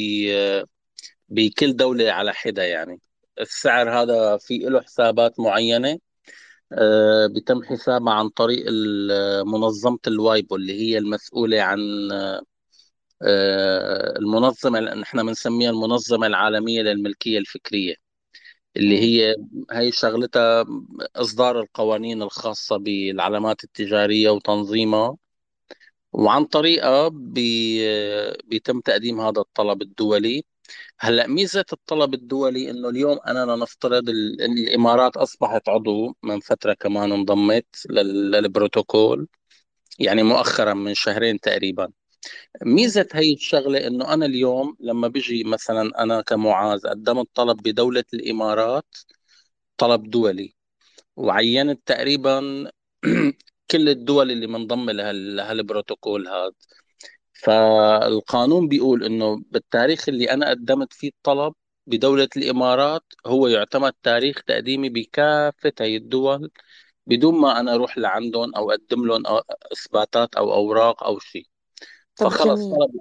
[1.30, 3.02] بكل دولة على حدة يعني.
[3.42, 6.00] السعر هذا في له حسابات معينة
[6.74, 11.80] آه، بيتم حسابها عن طريق ال- منظمة الوايبو اللي هي المسؤولة عن
[13.22, 17.96] آه، المنظمة اللي نحن بنسميها المنظمة العالمية للملكية الفكرية
[18.78, 19.00] اللي.
[19.02, 19.36] هي
[19.72, 20.66] هي شغلتها
[21.16, 25.18] إصدار القوانين الخاصة بالعلامات التجارية وتنظيمها
[26.14, 27.80] وعن طريقها بي
[28.46, 30.44] بيتم تقديم هذا الطلب الدولي
[31.00, 37.12] هلأ ميزة الطلب الدولي إنه اليوم أنا لنفترض ال- الإمارات أصبحت عضو من فترة كمان
[37.12, 39.28] انضمت لل- للبروتوكول
[40.00, 41.90] يعني مؤخرا من شهرين تقريبا
[42.66, 42.74] مم.
[42.76, 48.96] ميزة هي الشغلة إنه أنا اليوم لما بيجي مثلا أنا كمعاذ قدمت طلب بدولة الإمارات
[49.78, 50.56] طلب دولي
[51.18, 52.42] وعينت تقريبا
[53.72, 56.52] كل الدول اللي منضمة لهال- لهالبروتوكول هذا
[57.34, 61.54] فالقانون بيقول إنه بالتاريخ اللي أنا قدمت فيه الطلب
[61.88, 66.52] بدولة الإمارات هو يعتمد تاريخ تقديمي بكافة هي الدول
[67.08, 69.24] بدون ما أنا أروح لعندهم أو أقدم لهم
[69.74, 71.48] إثباتات أو أوراق أو شيء
[72.18, 72.76] طب فخلص جميل.
[72.76, 73.00] طلبي.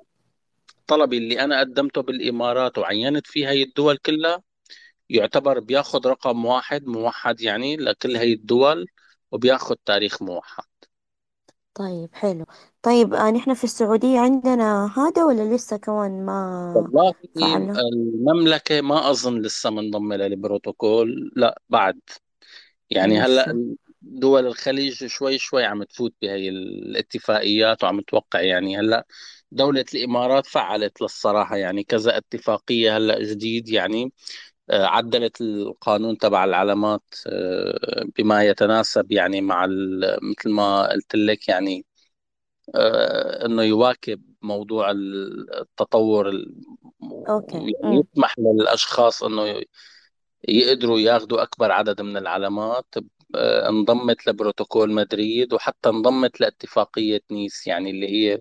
[0.87, 4.42] طلبي اللي أنا قدمته بالإمارات وعينت فيه هي الدول كلها
[5.11, 8.87] يعتبر بياخد رقم واحد موحد يعني لكل هي الدول
[9.33, 10.64] وبياخد تاريخ موحد.
[11.74, 12.44] طيب حلو.
[12.83, 19.11] طيب آه نحن في السعودية عندنا هذا ولا لسه كمان ما والله فعله المملكة ما
[19.11, 22.00] أظن لسه منضمة للبروتوكول لا بعد.
[22.90, 23.27] يعني لسه.
[23.27, 23.74] هلأ
[24.07, 29.07] دول الخليج شوي شوي عم تفوت بهي الاتفاقيات وعم توقع يعني هلأ
[29.53, 34.12] دولة الإمارات فعلت للصراحة يعني كذا اتفاقية هلأ جديد يعني
[34.71, 39.67] آه، عدلت القانون تبع العلامات آه، بما يتناسب يعني مع
[40.23, 41.87] مثل ما قلت لك يعني
[42.75, 46.55] آه، إنه يواكب موضوع التطور ال-
[47.29, 49.62] أوكي يعني يسمح للأشخاص إنه
[50.49, 52.95] يقدروا ياخذوا أكبر عدد من العلامات
[53.68, 58.38] انضمت لبروتوكول مدريد وحتى انضمت لاتفاقية نيس يعني اللي هي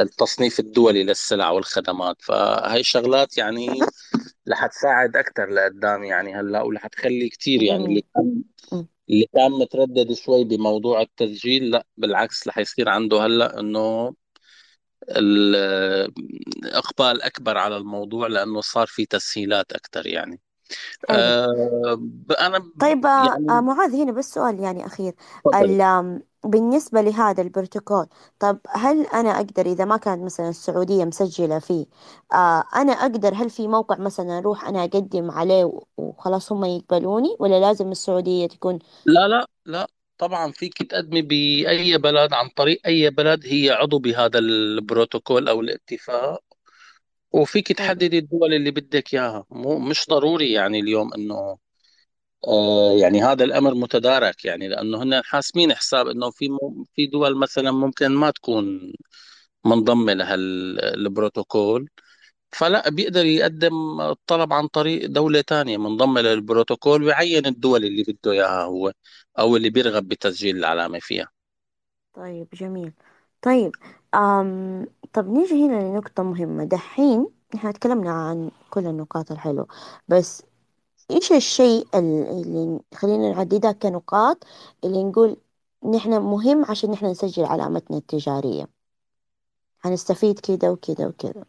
[0.00, 3.68] التصنيف الدولي للسلع والخدمات فهي شغلات يعني
[4.48, 8.42] رح تساعد أكثر لقدام يعني هلأ ورح تخلي كثير يعني اللي كان.
[9.10, 14.14] اللي كان متردد شوي بموضوع التسجيل لأ بالعكس رح يصير عنده هلأ إنه
[16.62, 20.40] الإقبال أكبر على الموضوع لأنه صار في تسهيلات أكثر يعني
[22.40, 25.14] أنا ب- طيب آه آه، يعني معاذ هنا بس سؤال يعني أخير.
[25.44, 25.76] تفضل.
[25.76, 28.06] ال- آم، بالنسبة لهذا البروتوكول
[28.38, 31.86] طب هل أنا أقدر إذا ما كانت مثلا السعودية مسجلة فيه
[32.32, 37.36] آه أنا أقدر هل في موقع مثلا أروح أنا أقدم عليه و- وخلاص هم يقبلوني
[37.40, 39.86] ولا لازم السعودية تكون؟ لا لا لا.
[40.18, 46.44] طبعا فيك تقدمي بأي بلد عن طريق أي بلد هي عضو بهذا البروتوكول أو الاتفاق.
[47.32, 49.44] وفيك تحددي الدول اللي بدك إياها.
[49.50, 51.58] مو مش ضروري يعني اليوم إنه
[52.48, 57.38] آه يعني هذا الأمر متدارك يعني لأنه هن حاسمين حساب إنه في م- في دول
[57.38, 58.92] مثلا ممكن ما تكون
[59.66, 61.88] منضمة لهالبروتوكول
[62.52, 68.64] فلا بيقدر يقدم الطلب عن طريق دولة تانية منضمة للبروتوكول ويعين الدول اللي بده إياها
[68.64, 68.92] هو
[69.38, 71.28] أو اللي بيرغب بتسجيل العلامة فيها.
[72.12, 72.92] طيب جميل.
[73.42, 73.72] طيب
[74.14, 76.64] آم طب نيجي هنا لنقطة مهمة.
[76.64, 79.66] دحين إحنا تكلمنا عن كل النقاط الحلوة
[80.08, 80.42] بس
[81.10, 84.44] إيش الشيء ال- اللي خلينا نعددها كنقاط
[84.84, 85.36] اللي نقول
[85.94, 88.68] نحن مهم عشان نحن نسجل علامتنا التجارية.
[89.84, 91.44] هنستفيد كده وكده وكده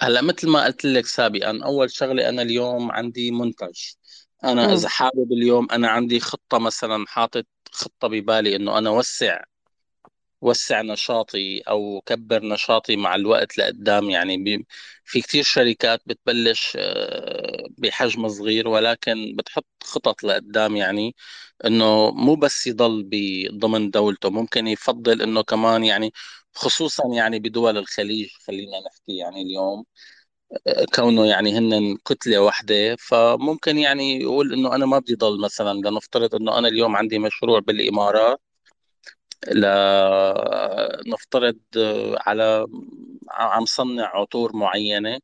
[0.00, 3.78] هلا مثل ما قلت لك سابقا أول شغلة أنا اليوم عندي منتج
[4.44, 9.42] أنا امم إذا حابب اليوم أنا عندي خطة مثلا حاطط خطة ببالي إنه أنا وسع
[10.42, 14.10] وسع نشاطي أو كبر نشاطي مع الوقت لقدام.
[14.10, 14.66] يعني
[15.04, 20.76] في كتير شركات بتبلش آه، بحجم صغير ولكن بتحط خطط لقدام.
[20.76, 21.14] يعني
[21.64, 23.02] إنه مو بس يضل
[23.52, 26.12] ضمن دولته ممكن يفضل إنه كمان يعني
[26.54, 29.84] خصوصا يعني بدول الخليج خلينا نحكي يعني اليوم
[30.66, 32.96] آه، كونه يعني هن كتلة واحدة.
[32.98, 35.72] فممكن يعني يقول إنه أنا ما بدي ضل مثلا.
[35.88, 38.40] لنفترض إنه أنا اليوم عندي مشروع بالإمارات
[41.06, 41.58] لنفترض
[42.20, 42.66] على
[43.30, 45.18] عم صنع عطور معينة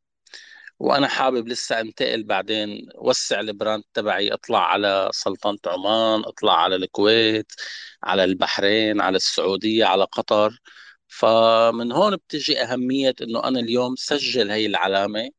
[0.78, 7.52] وأنا حابب لسه أنتقل بعدين وسع البراند تبعي أطلع على سلطنة عمان أطلع على الكويت
[8.02, 10.59] على البحرين على السعودية على قطر.
[11.09, 15.31] فمن هون بتجي أهمية إنه أنا اليوم سجل هي العلامة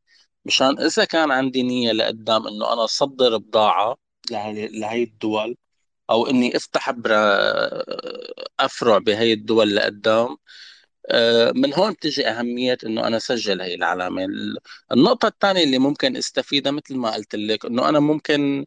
[0.45, 3.97] مشان إذا كان عندي نية لقدام إنه أنا أصدر بضاعة
[4.31, 5.57] لهي لهي الدول
[6.09, 7.39] أو إني أفتح برا
[8.59, 10.37] أفرع بهي الدول لقدام.
[11.11, 14.27] آه، من هون بتجي أهمية إنه أنا سجل هي العلامة.
[14.91, 18.65] النقطة الثانية اللي ممكن أستفيدها مثل ما قلت لك إنه أنا ممكن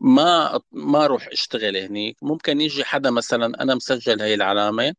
[0.00, 2.16] ما ما أروح أشتغل هنيك.
[2.22, 4.94] ممكن يجي حدا مثلا أنا مسجل هي العلامة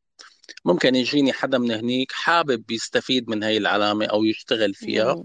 [0.66, 5.24] ممكن يجيني حدا من هنيك حابب يستفيد من هي العلامة أو يشتغل فيها.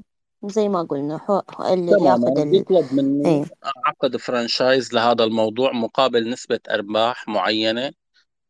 [0.48, 3.44] زي ما قلنا هو اللي تماما ياخد ال بيطلب مني إيه.
[3.86, 7.92] عقد franchise لهذا الموضوع مقابل نسبة أرباح معينة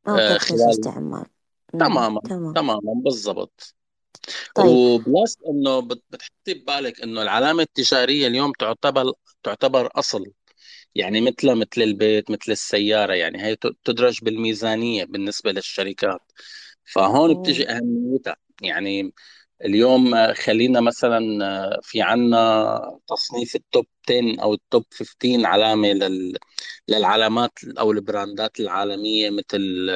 [0.09, 1.25] آه، خلال استعمال.
[1.75, 2.53] امم تماما تمام.
[2.53, 3.75] تماما بالضبط.
[4.55, 4.67] طيب.
[4.67, 9.13] و plus إنه بت- بتحطي ببالك إنه العلامة التجارية اليوم تعتبر
[9.43, 10.33] تعتبر أصل.
[10.95, 16.33] يعني مثل مثل البيت مثل السيارة يعني هي تدرج بالميزانية بالنسبة للشركات.
[16.85, 18.37] فهون بتجي أهميتها.
[18.63, 19.13] يعني
[19.65, 25.47] اليوم آه، خلينا مثلا آه، في عنا تصنيف ال top 10 أو ال top 15
[25.47, 26.37] علامة لل
[26.89, 29.89] للعلامات أو ال brandات العالمية مثل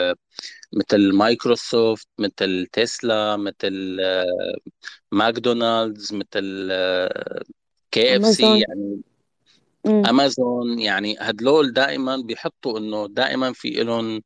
[0.73, 4.57] مثل مايكروسوفت مثل تسلا مثل آه،
[5.12, 6.71] ماكدونالدز مثل
[7.91, 9.03] كي إف سي يعني
[9.87, 10.79] أمازون.
[10.79, 14.23] يعني هدول دائما بيحطوا إنه دائما في لهم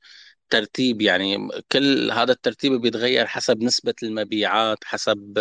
[0.53, 5.39] ترتيب يعني كل هذا الترتيب بيتغير حسب نسبة المبيعات حسب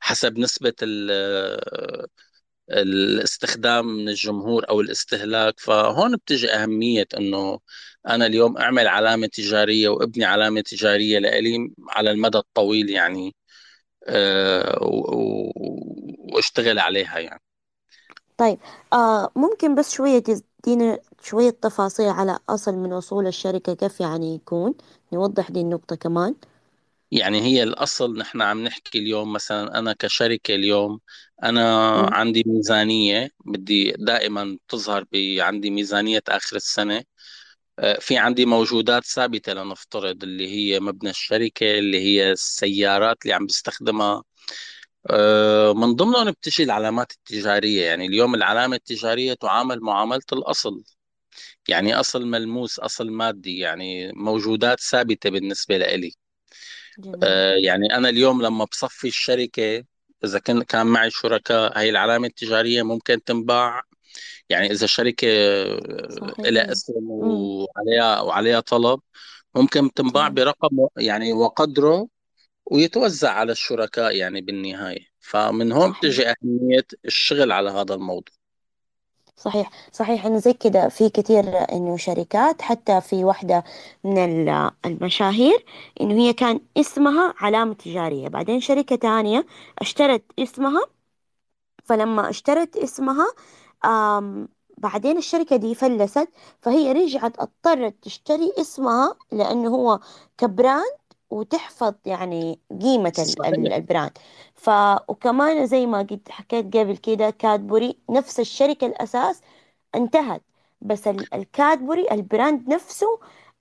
[0.00, 2.06] حسب نسبة ال-
[2.70, 5.60] الاستخدام من الجمهور أو الاستهلاك.
[5.60, 7.60] فهون بتجي أهمية إنه
[8.08, 13.34] أنا اليوم أعمل علامة تجارية وإبني علامة تجارية لإلي على المدى الطويل يعني
[14.82, 15.52] و-
[16.34, 17.42] وأشتغل عليها يعني.
[18.36, 18.58] طيب
[18.92, 20.22] آه ممكن بس شوية
[20.62, 24.74] تدينا شوية تفاصيل على أصل من أصول الشركة كيف يعني يكون؟
[25.12, 26.34] نوضح دي النقطة كمان.
[27.10, 31.00] يعني هي الأصل نحن عم نحكي اليوم مثلا أنا كشركة اليوم
[31.42, 31.62] أنا
[31.94, 35.04] امم عندي ميزانية بدي دائما تظهر
[35.40, 37.02] عندي ميزانية آخر السنة.
[37.80, 43.46] آه، في عندي موجودات ثابتة لنفترض اللي هي مبنى الشركة اللي هي السيارات اللي عم
[43.46, 44.22] بستخدمها.
[45.10, 47.86] آه، من ضمنهم بتجي العلامات التجارية.
[47.86, 50.84] يعني اليوم العلامة التجارية تعامل معاملة الأصل.
[51.68, 56.12] يعني أصل ملموس أصل مادي يعني موجودات ثابتة بالنسبة لإلي.
[57.22, 59.84] آه، يعني أنا اليوم لما بصفي الشركة
[60.24, 63.82] إذا كان كان معي شركاء هاي العلامة التجارية ممكن تنباع.
[64.48, 69.00] يعني إذا شركة آه، لها اسم وعليها وعليها طلب
[69.54, 72.08] ممكن تنباع برقم يعني وقدره
[72.66, 75.06] ويتوزع على الشركاء يعني بالنهاية.
[75.20, 78.35] فمن هون بتجي أهمية الشغل على هذا الموضوع.
[79.36, 83.64] صحيح صحيح إنه زي كده في كتير إنه شركات حتى في واحدة
[84.04, 85.64] من ال- المشاهير
[86.00, 89.46] إنه هي كان اسمها علامة تجارية بعدين شركة تانية
[89.78, 90.80] اشترت اسمها
[91.84, 93.26] فلما اشترت اسمها
[93.84, 96.28] آم بعدين الشركة دي فلست
[96.60, 100.00] فهي رجعت اضطرت تشتري اسمها لأنه هو
[100.38, 100.96] ك brand
[101.30, 103.12] وتحفظ يعني قيمة
[103.76, 104.18] ال brand.
[104.54, 104.70] ف
[105.08, 109.40] وكمان زي ما قلت حكيت قبل كده كادبوري نفس الشركة الأساس
[109.94, 110.42] انتهت.
[110.80, 113.06] بس ال- الكادبوري ال brand نفسه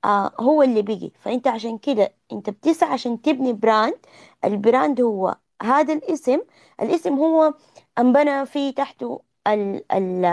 [0.05, 1.11] آه هو اللي بقي.
[1.19, 3.97] فأنت عشان كده أنت بتسعى عشان تبني brand.
[4.45, 6.39] ال brand هو هذا الاسم.
[6.81, 7.53] الاسم هو
[7.99, 10.25] أنبنى في تحته ال ال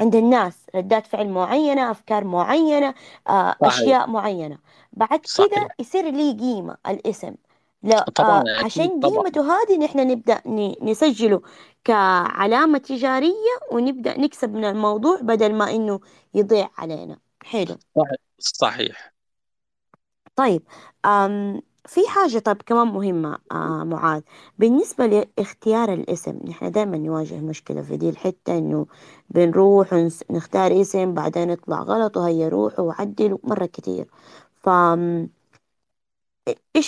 [0.00, 2.94] عند الناس ردات فعل معينة أفكار معينة
[3.28, 3.74] آه صحيح.
[3.74, 4.58] أشياء معينة.
[4.92, 5.68] بعد كده صحيح.
[5.78, 7.34] يصير ليه قيمة الاسم.
[7.82, 9.22] لا طبعا آه أكيد عشان طبعا.
[9.22, 11.42] قيمته هذه نحن نبدأ ن- نسجله
[11.84, 13.32] كعلامة تجارية
[13.72, 16.00] ونبدأ نكسب من الموضوع بدل ما إنه
[16.34, 17.18] يضيع علينا.
[17.44, 17.76] حلو.
[17.94, 19.12] صحيح صحيح.
[20.36, 20.62] طيب
[21.04, 24.22] أم في حاجة طيب كمان مهمة آه معاذ.
[24.58, 28.86] بالنسبة لاختيار الاسم نحن دائما نواجه مشكلة في دي الحتة إنه
[29.30, 29.94] بنروح
[30.30, 34.06] نختار اسم بعدين يطلع غلط وهيا روحوا وعدلوا مرة كتير.
[34.62, 34.68] ف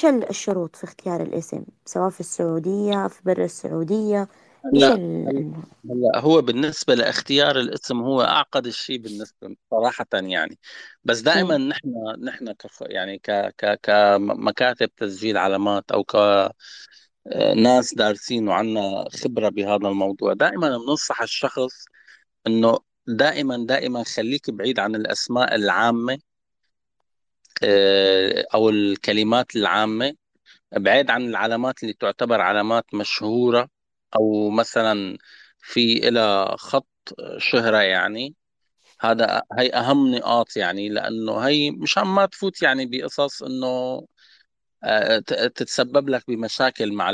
[0.05, 4.29] ال- الشروط في اختيار الاسم؟ سواء في السعودية في برا السعودية؟
[4.75, 4.85] إيش
[5.91, 10.59] هلا هو بالنسبة لاختيار الاسم هو أعقد الشيء بالنسبة صراحة يعني.
[11.05, 11.59] بس دائما.
[11.59, 11.91] نحن
[12.23, 20.33] نحن كف يعني ك ك كمكاتب تسجيل علامات أو كناس دارسين وعنا خبرة بهذا الموضوع
[20.33, 21.85] دائما بننصح الشخص
[22.47, 26.19] إنه دائما دائما خليك بعيد عن الأسماء العامة
[27.62, 30.15] آه، أو الكلمات العامة
[30.77, 33.74] بعيد عن العلامات اللي تعتبر علامات مشهورة.
[34.17, 35.19] أو مثلا
[35.59, 36.89] في إلى خط
[37.39, 38.35] شهرة يعني
[39.01, 44.03] هذا هي أهم نقاط يعني لأنه هي مشان ما تفوت يعني بقصص إنه
[44.85, 45.19] آه،
[45.57, 47.12] تتسبب لك بمشاكل مع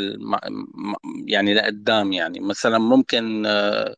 [1.27, 2.41] يعني لقدام يعني.
[2.41, 3.95] مثلا ممكن آه،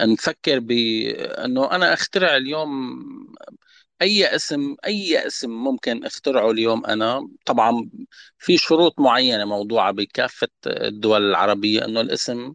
[0.00, 2.70] نفكر بأنه أنا أخترع اليوم
[4.02, 7.28] أي اسم أي اسم ممكن اخترعه اليوم أنا.
[7.46, 7.90] طبعا
[8.38, 12.52] في شروط معينة موضوعة بكافة الدول العربية إنه الاسم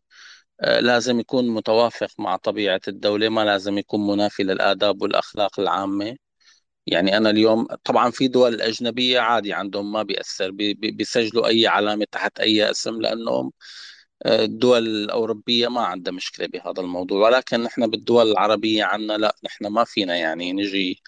[0.62, 6.18] آه، لازم يكون متوافق مع طبيعة الدولة ما لازم يكون منافي للآداب والأخلاق العامة.
[6.88, 11.68] يعني أنا اليوم طبعا في دول أجنبية عادي عندهم ما بيأثر بي- بي- بيسجلوا أي
[11.68, 13.52] علامة تحت أي اسم لأنهم
[14.26, 17.28] آه، الدول الأوروبية ما عندها مشكلة بهذا الموضوع.
[17.30, 21.02] ولكن نحن بالدول العربية عنا لا نحن ما فينا يعني نجي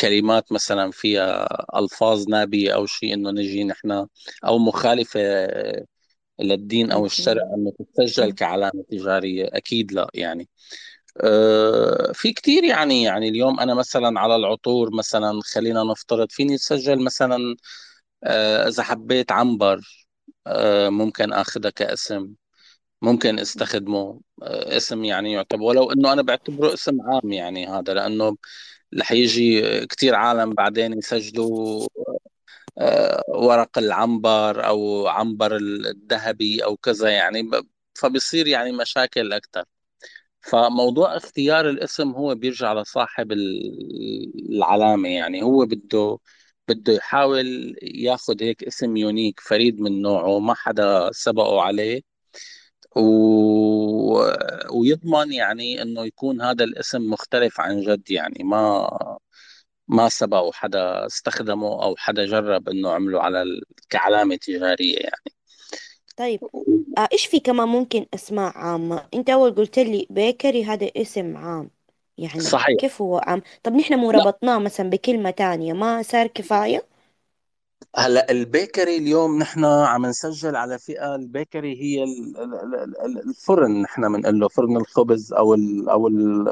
[0.00, 4.06] كلمات مثلا فيها ألفاظ نابية أو شيء إنه نجي نحن
[4.44, 5.84] أو مخالفة آه،
[6.40, 8.32] للدين أو الشرع إنه تتسجل مم.
[8.32, 10.48] كعلامة تجارية أكيد لا يعني
[11.20, 17.04] آه، في كتير يعني يعني اليوم أنا مثلا على العطور مثلا خلينا نفترض فيني أسجل
[17.04, 17.56] مثلا
[18.24, 19.80] آه، إذا حبيت عنبر
[20.46, 22.34] آه، ممكن أخذها كاسم
[23.02, 28.36] ممكن استخدمه آه، اسم يعني يعتبر ولو إنه أنا بعتبره اسم عام يعني هذا لأنه
[28.98, 31.88] رح يجي كثير عالم بعدين يسجلوا
[32.78, 37.50] آه، ورق العنبر أو عنبر الذهبي أو كذا يعني
[37.94, 39.64] فبصير يعني مشاكل أكثر
[40.40, 46.18] فموضوع اختيار الاسم هو بيرجع لصاحب ال- العلامة يعني هو بده
[46.68, 52.02] بده يحاول ياخذ هيك اسم يونيك فريد من نوعه ما حدا سبقه عليه.
[52.96, 53.00] و...
[54.72, 58.88] ويضمن يعني إنه يكون هذا الاسم مختلف عن جد يعني ما
[59.88, 63.62] ما سبقه حدا استخدمه أو حدا جرب إنه عمله على ال...
[63.90, 65.34] كعلامة تجارية يعني.
[66.16, 66.40] طيب
[66.98, 71.70] آه إيش في كمان ممكن أسماء عامة؟ أنت أول قلت لي بيكري هذا اسم عام
[72.18, 72.76] يعني صحيح.
[72.78, 76.89] كيف هو عام؟ طب نحن مو ربطناه مثلا بكلمة تانية ما صار كفاية؟
[77.96, 83.00] هلأ ال bakery اليوم نحن عم نسجل على فئة ال bakery هي ال- ال- ال-
[83.04, 86.44] ال- الفرن نحن بنقول له فرن الخبز أو ال أو ال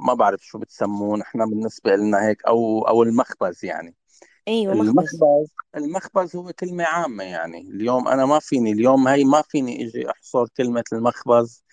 [0.00, 3.94] ما بعرف شو بتسموه نحن بالنسبة لنا هيك أو أو المخبز يعني.
[4.48, 4.88] مخبز.
[4.88, 7.60] المخبز المخبز هو كلمة عامة يعني.
[7.60, 11.64] اليوم أنا ما فيني اليوم هي ما فيني إجي أحصر كلمة المخبز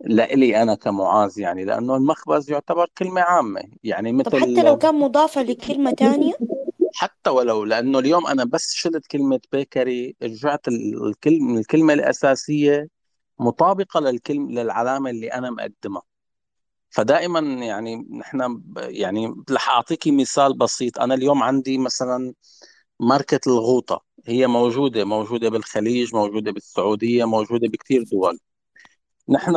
[0.00, 4.22] لإلي أنا كمعاذ يعني لأنه المخبز يعتبر كلمة عامة يعني.
[4.22, 6.32] طب حتى لو مثل كان مضافة لكلمة تانية؟
[6.94, 12.88] حتى ولو لأنه اليوم أنا بس شلت كلمة بيكري رجعت الكلمة الكلمة الأساسية
[13.38, 16.02] مطابقة للكلمه للعلامة اللي أنا مقدمها.
[16.90, 20.98] فدائما يعني نحن يعني رح اعطيكي مثال بسيط.
[21.00, 22.34] أنا اليوم عندي مثلا
[23.00, 24.04] ماركة الغوطة.
[24.26, 28.38] هي موجودة موجودة بالخليج موجودة بالسعودية موجودة بكثير دول.
[29.28, 29.54] نحن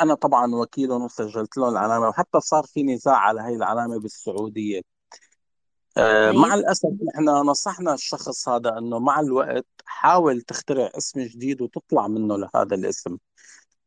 [0.00, 4.80] أنا طبعا وكيلهم وسجلت لهم العلامة وحتى صار في نزاع على هي العلامة بالسعودية.
[5.98, 12.08] مع أي الأسف نحن نصحنا الشخص هذا أنه مع الوقت حاول تخترع اسم جديد وتطلع
[12.08, 13.16] منه لهذا الاسم.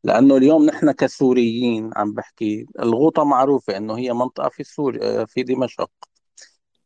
[0.04, 5.90] لأنه اليوم نحن كسوريين عم بحكي الغوطة معروفة أنه هي منطقة في سوريا في دمشق.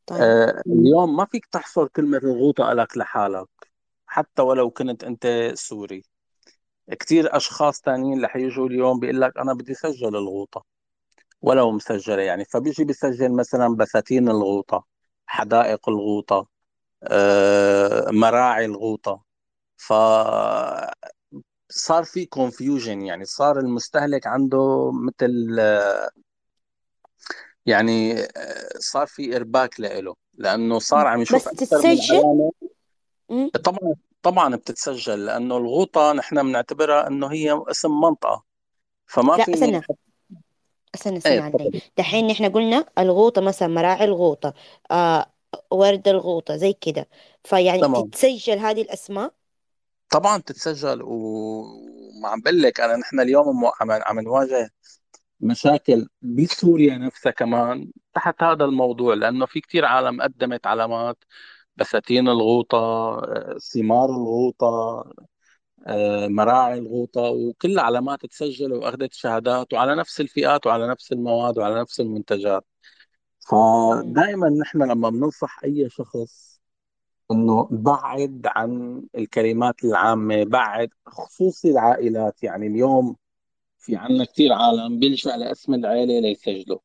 [0.06, 0.20] طيب.
[0.20, 3.48] آه، اليوم ما فيك تحصر كلمة الغوطة لك لحالك
[4.06, 6.02] حتى ولو كنت أنت سوري.
[7.00, 10.64] كثير أشخاص تانيين رح يجوا اليوم بيقول لك أنا بدي سجل الغوطة
[11.42, 12.44] ولو مسجلة يعني.
[12.44, 14.97] فبيجي بيسجل مثلا بساتين الغوطة.
[15.28, 16.46] حدائق الغوطة
[17.02, 19.22] آه، مراعي الغوطة.
[19.76, 20.94] فصار
[22.04, 26.10] في confusion يعني صار المستهلك عنده مثل آه،
[27.66, 28.28] يعني آه،
[28.78, 32.50] صار في إرباك لإله لأنه صار عم يشوف بس تتسجل.
[33.64, 38.44] طبعا طبعا بتتسجل لأنه الغوطة نحن بنعتبرها أنه هي اسم منطقة.
[39.06, 39.82] فما لا استنى.
[40.94, 44.54] استنى استنى علي تفضل دحين نحن قلنا الغوطة مثلا مراعي الغوطة
[44.90, 45.32] آه
[45.70, 47.08] ورد الغوطة زي كده.
[47.44, 48.08] فيعني تمام.
[48.08, 49.34] تتسجل هذه الأسماء؟
[50.10, 51.64] طبعا تتسجل و-
[52.18, 54.70] وما عم بقول لك أنا نحن اليوم عم عم نواجه
[55.40, 61.24] مشاكل بسوريا نفسها كمان تحت هذا الموضوع لأنه في كتير عالم قدمت علامات
[61.76, 65.04] بساتين الغوطة آه، ثمار الغوطة
[66.28, 72.00] مراعي الغوطة وكل علامات تسجل وأخذت شهادات وعلى نفس الفئات وعلى نفس المواد وعلى نفس
[72.00, 72.64] المنتجات.
[73.50, 76.60] فدائما نحن لما بننصح أي شخص
[77.30, 83.16] إنه بعد عن الكلمات العامة بعد خصوصي العائلات يعني اليوم
[83.78, 86.78] في عنا كثير عالم بيلجأ لأسم العائلة ليسجلوا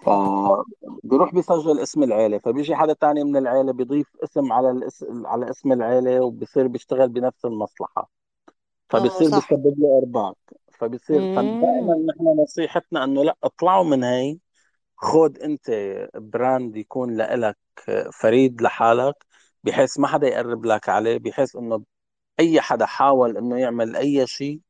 [0.00, 5.72] فبيروح بيسجل اسم العيلة فبيجي حدا تاني من العيلة بيضيف اسم على الاسم على اسم
[5.72, 8.10] العيلة وبصير بيشتغل بنفس المصلحة.
[8.94, 9.50] آه فبصير صح.
[9.50, 10.36] بيسبب له إرباك.
[10.72, 12.06] فبصير فدائما.
[12.08, 14.38] نحن نصيحتنا إنه لأ اطلعوا من هي
[14.96, 15.70] خود أنت
[16.14, 17.56] براند يكون لإلك
[18.12, 19.26] فريد لحالك
[19.64, 21.84] بحيث ما حدا يقرب لك عليه بحيث إنه
[22.40, 24.60] أي حدا حاول إنه يعمل أي شيء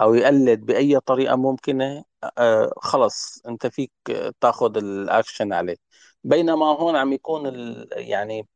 [0.00, 2.04] أو يقلد بأي طريقة ممكنة
[2.38, 3.92] آه خلص أنت فيك
[4.40, 5.76] تاخذ الاكشن عليه.
[6.24, 8.48] بينما هون عم يكون ال يعني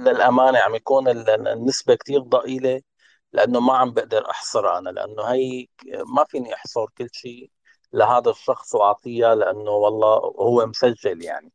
[0.00, 2.80] للأمانة عم يكون ال- النسبة كثير ضئيلة
[3.32, 5.66] لأنه ما عم بقدر احصرها أنا لأنه هي
[6.06, 7.50] ما فيني أحصر كل شيء
[7.92, 11.52] لهذا الشخص واعطيه لأنه والله هو مسجل يعني.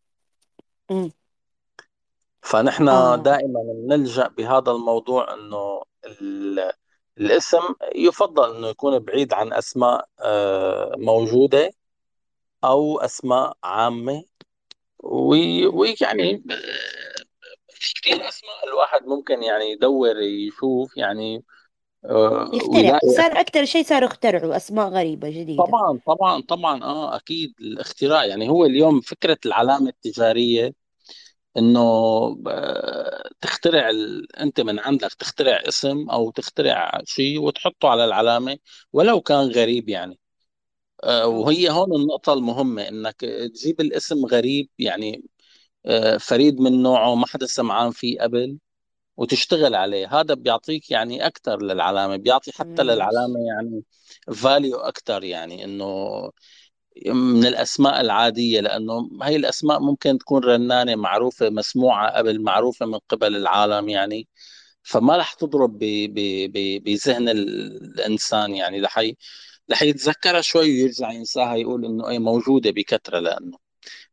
[2.42, 3.16] فنحن آه.
[3.16, 6.72] دائما نلجأ بهذا الموضوع إنه ال-
[7.18, 7.64] الاسم
[7.96, 11.72] يفضل إنه يكون بعيد عن أسماء آه، موجودة
[12.64, 14.24] أو أسماء عامة.
[15.00, 17.24] ويعني آه،
[17.70, 21.44] في كثير أسماء الواحد ممكن يعني يدور يشوف يعني
[22.06, 27.54] آه، يخترع صار أكتر شيء صاروا يخترعوا أسماء غريبة جديدة طبعا طبعا طبعا آه أكيد
[27.62, 30.74] الاختراع يعني هو اليوم فكرة العلامة التجارية
[31.58, 31.80] إنه
[32.48, 34.38] آه، تخترع ال...
[34.40, 38.58] أنت من عندك تخترع اسم أو تخترع شيء وتحطه على العلامة
[38.94, 40.20] ولو كان غريب يعني.
[41.04, 43.20] آه، وهي هون النقطة المهمة إنك
[43.56, 45.24] تجيب الاسم غريب يعني
[45.86, 48.58] آه، فريد من نوعه ما حدا سمعان فيه قبل
[49.18, 50.22] وتشتغل عليه.
[50.22, 53.84] هذا بيعطيك يعني أكثر للعلامة بيعطي حتى للعلامة يعني
[54.36, 55.86] فاليو أكثر يعني إنه
[57.06, 63.36] من الأسماء العادية لأنه هي الأسماء ممكن تكون رنانة معروفة مسموعة قبل معروفة من قبل
[63.36, 64.28] العالم يعني.
[64.84, 65.80] فما رح تضرب
[66.86, 68.82] بذهن الإنسان يعني.
[68.82, 69.00] رح
[69.72, 73.58] رح يتذكرها شوي ويرجع ينساها يقول إنه اي موجودة بكثرة لأنه.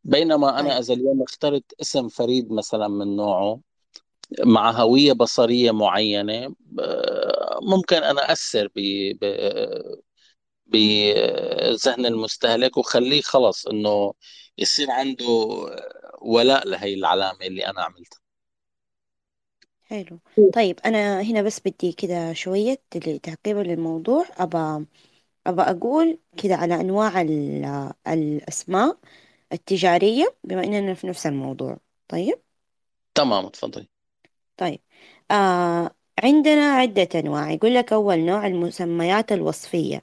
[0.04, 0.82] بينما أنا طيب.
[0.82, 3.60] إذا اليوم اخترت اسم فريد مثلا من نوعه
[4.44, 8.80] مع هوية بصرية معينة آه، ممكن أنا أثر ب
[9.20, 10.02] ب-
[10.72, 14.14] بذهن المستهلك وخليه خلص إنه
[14.58, 15.24] يصير عنده
[16.22, 18.20] ولاء لهي العلامة اللي أنا عملتها.
[19.82, 20.20] حلو.
[20.54, 22.82] طيب أنا هنا بس بدي كده شوية
[23.22, 24.26] تعقيب للموضوع.
[24.38, 24.86] أبى
[25.46, 28.98] أبى أقول كده على أنواع ال- الأسماء
[29.52, 31.78] التجارية بما إننا في نفس الموضوع.
[32.08, 32.40] طيب؟
[33.14, 33.88] تمام تفضلي.
[34.56, 34.80] طيب.
[35.30, 35.90] آه
[36.24, 37.50] عندنا عدة أنواع.
[37.52, 40.02] يقول لك أول نوع المسميات الوصفية.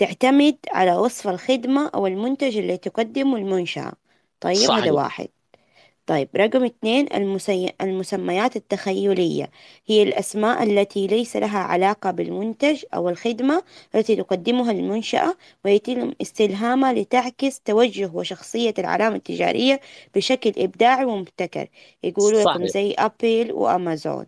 [0.00, 3.92] تعتمد على وصف الخدمة أو المنتج اللي تقدمه المنشأة.
[4.40, 4.92] طيب هذا صحيح.
[4.92, 5.28] واحد.
[6.06, 7.72] طيب رقم اثنين المسي...
[7.80, 9.50] المسميات التخيلية.
[9.86, 13.62] هي الأسماء التي ليس لها علاقة بالمنتج أو الخدمة
[13.94, 19.80] التي تقدمها المنشأة ويتم استلهامها لتعكس توجه وشخصية العلامة التجارية
[20.14, 21.66] بشكل إبداعي ومبتكر.
[22.02, 22.66] يقولوا لكم صحيح.
[22.66, 24.26] زي أبل وأمازون.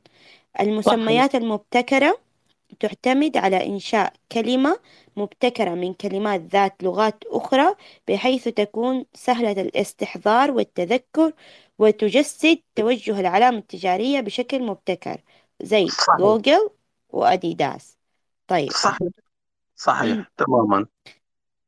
[0.55, 0.61] صحيح.
[0.61, 2.19] المسميات المبتكرة
[2.81, 4.79] تعتمد على إنشاء كلمة
[5.17, 7.75] مبتكرة من كلمات ذات لغات أخرى
[8.09, 11.33] بحيث تكون سهلة الاستحضار والتذكر
[11.79, 15.21] وتجسد توجه العلامة التجارية بشكل مبتكر
[15.63, 16.17] زي صحيح.
[16.19, 16.71] جوجل
[17.09, 17.99] وأديداس.
[18.49, 18.71] طيب.
[18.71, 19.09] صحيح.
[19.77, 20.31] صحيح.
[20.37, 20.87] تماما.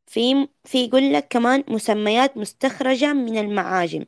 [0.07, 4.05] في في يقول لك كمان مسميات مستخرجة من المعاجم.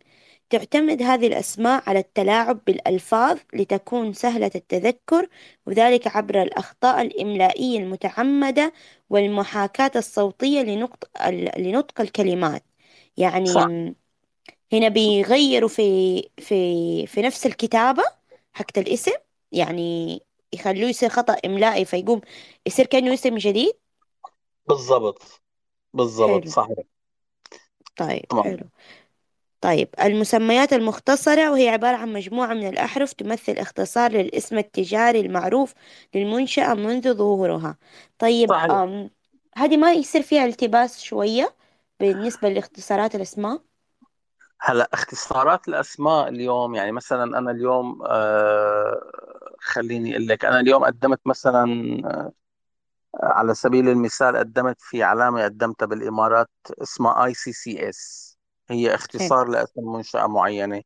[0.51, 5.29] تعتمد هذه الأسماء على التلاعب بالألفاظ لتكون سهلة التذكر
[5.67, 8.73] وذلك عبر الأخطاء الإملائية المتعمدة
[9.11, 11.29] والمحاكاة الصوتية لنطق
[11.59, 12.65] لنطق الكلمات.
[13.17, 13.69] يعني صح.
[14.73, 18.03] هنا بيغيروا في في في نفس الكتابة
[18.53, 19.13] حقت الاسم
[19.53, 20.21] يعني
[20.53, 22.21] يخلوه يصير خطأ إملائي فيقوم
[22.67, 23.73] يصير كأنه اسم جديد.
[24.69, 25.23] بالضبط.
[25.95, 26.51] بالضبط حلو.
[26.51, 26.77] صحيح.
[27.97, 28.45] طيب تمام.
[28.45, 28.69] حلو.
[29.67, 35.75] طيب المسميات المختصرة وهي عبارة عن مجموعة من الأحرف تمثل اختصار للاسم التجاري المعروف
[36.15, 37.77] للمنشأة منذ ظهورها.
[38.19, 38.71] طيب صحيح.
[38.71, 39.11] أم
[39.57, 41.55] هذه ما يصير فيها التباس شوية
[42.01, 43.61] بالنسبة لاختصارات الأسماء؟
[44.61, 49.01] هلا اختصارات الأسماء اليوم يعني مثلا أنا اليوم آه
[49.61, 51.65] خليني أقول لك أنا اليوم قدمت مثلا
[52.05, 52.33] آه،
[53.23, 56.51] على سبيل المثال قدمت في علامة قدمتها بالإمارات
[56.83, 58.36] اسمها ECCS
[58.71, 60.83] هي اختصار لأسم منشأة معينة.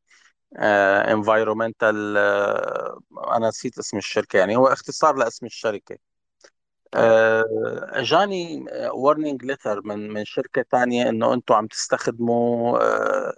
[1.11, 2.17] Environmental
[3.35, 4.55] أنا نسيت اسم الشركة يعني.
[4.55, 5.97] هو اختصار لأسم الشركة.
[6.91, 7.03] طيب.
[7.03, 7.43] آه،
[7.89, 13.33] أجاني warning letter من من شركة تانية إنه أنتم عم تستخدموا آه،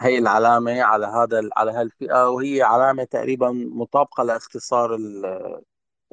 [0.00, 5.62] هي العلامة على هذا على هالفئة وهي علامة تقريبا مطابقة لإختصار ال-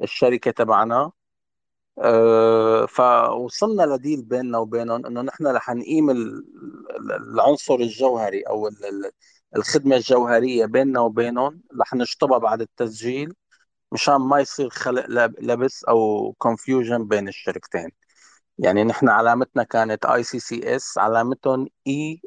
[0.02, 1.12] الشركة تبعنا.
[2.88, 6.44] فوصلنا ل deal بيننا وبينهم إنه نحن رح نقيم ال-
[6.96, 9.10] ال- العنصر الجوهري أو ال- ال-
[9.56, 13.34] الخدمة الجوهرية بيننا وبينهم رح نشطبها بعد التسجيل
[13.92, 17.90] مشان ما يصير خلق لب- لبس أو confusion بين الشركتين.
[18.58, 22.22] يعني نحن علامتنا كانت ECCS علامتهم اي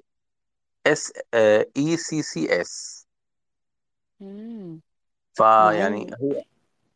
[0.87, 1.13] اس
[1.77, 3.07] ECCS
[5.33, 6.41] فيعني هو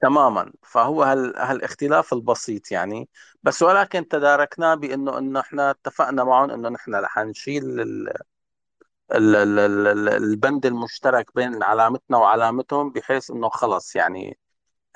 [0.01, 0.53] تماما.
[0.63, 3.09] فهو هال هالاختلاف البسيط يعني.
[3.43, 8.13] بس ولكن تداركناه بإنه إنه إحنا اتفقنا معهم إنه نحن رح نشيل ال
[9.11, 14.37] ال ال ال ال- البند المشترك بين علامتنا وعلامتهم بحيث إنه خلص يعني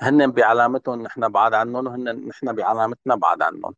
[0.02, 3.74] هن بعلامتهم نحن بعاد عنهم وهن نحن بعلامتنا بعاد عنهم.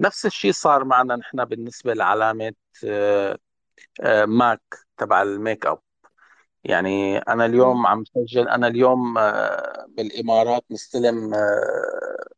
[0.00, 2.54] نفس الشيء صار معنا نحن بالنسبة لعلامة
[2.86, 3.38] آه،
[4.02, 4.62] آه، ماك
[4.98, 5.82] تبع الميك أب.
[6.68, 7.74] يعني أنا مم.
[7.74, 12.28] اليوم عم سجل أنا اليوم آه، بالإمارات مستلم آه،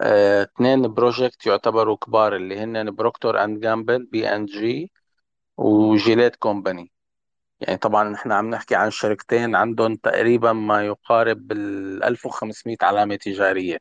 [0.00, 6.92] آه، اثنين project يعتبروا كبار اللي هن Procter and Gamble P&G و Gillette Company
[7.60, 13.78] يعني طبعا نحن عم نحكي عن شركتين عندهم تقريبا ما يقارب بال 1500 علامة تجارية.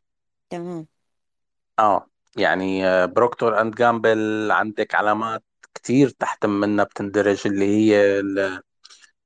[0.49, 0.87] تمام.
[1.79, 2.07] آه
[2.37, 5.43] يعني آه، Procter and Gamble عندك علامات
[5.73, 8.61] كتير تحت منها بتندرج اللي هي ال- ال-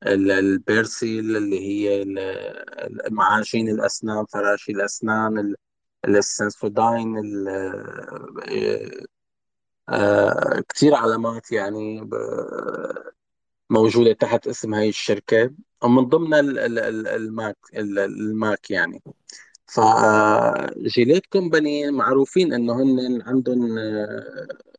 [0.07, 2.05] البيرسيل اللي هي
[3.11, 5.55] معاجين الأسنان فراشي الأسنان ال-
[6.07, 8.89] السنسوداين ال- آه،
[9.89, 12.01] آه، كتير علامات يعني
[13.69, 15.51] موجودة تحت اسم هاي الشركة.
[15.83, 19.03] ومن ضمن ال- ال- ال- الماك ال- الماك يعني.
[19.67, 24.72] ف Gillette Company معروفين إنه هن عندهم آه، آه،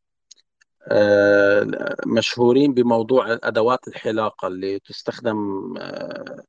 [2.07, 6.45] مشهورين بموضوع أدوات الحلاقة اللي تستخدم آه،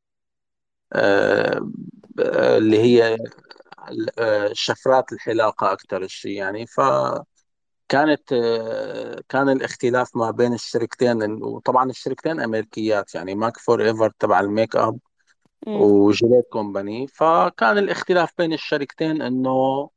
[0.94, 3.18] آه، اللي هي
[4.20, 12.40] آه، شفرات الحلاقة أكثر شيء يعني فكانت آه، كان الاختلاف ما بين الشركتين وطبعا الشركتين
[12.40, 15.00] أمريكيات يعني MAC forever تبع الميك أب.
[15.68, 19.90] و Gillette Company فكان الاختلاف بين الشركتين إنه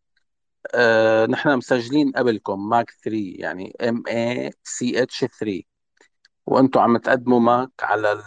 [0.74, 5.62] آه نحن مسجلين قبلكم ماك 3 يعني ام اي سي اتش 3
[6.46, 8.22] وأنتم عم تقدموا ماك على ال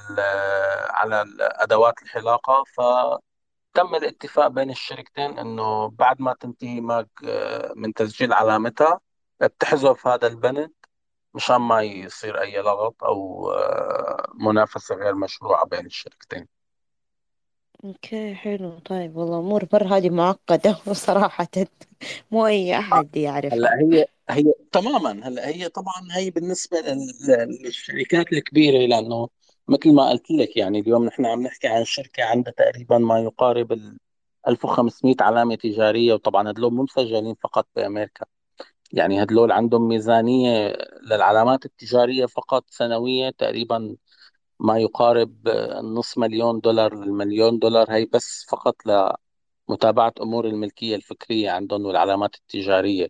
[0.92, 2.64] على الادوات الحلاقة.
[2.78, 9.00] فتم الاتفاق بين الشركتين إنه بعد ما تنتهي ماك آه، من تسجيل علامتها
[9.42, 10.72] بتحذف هذا البند
[11.34, 16.61] مشان ما يصير أي لغط أو آه، منافسة غير مشروعة بين الشركتين.
[17.84, 18.80] okay حلو.
[18.80, 21.48] طيب والله أمور مرة هذه معقدة صراحة
[22.32, 23.18] مو أي أحد
[23.52, 25.28] هلأ يعرفها هي هي تماما.
[25.28, 29.28] هلأ هي طبعا هي بالنسبة لل- للشركات الكبيرة لأنه
[29.68, 33.72] مثل ما قلت لك يعني اليوم نحن عم نحكي عن شركة عندها تقريبا ما يقارب
[33.72, 33.98] ال
[34.48, 38.26] 1500 علامة تجارية وطبعا هدول مو مسجلين فقط بأمريكا.
[38.94, 43.98] يعني هدول عندهم ميزانية للعلامات التجارية فقط سنويه تقريبا
[44.62, 45.50] ما يقارب
[45.84, 48.76] نص مليون دولار المليون دولار هي بس فقط
[49.70, 53.08] لمتابعة أمور الملكية الفكرية عندهم والعلامات التجارية.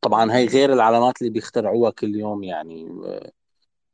[0.00, 2.88] طبعا هي غير العلامات اللي بيخترعوها كل يوم يعني.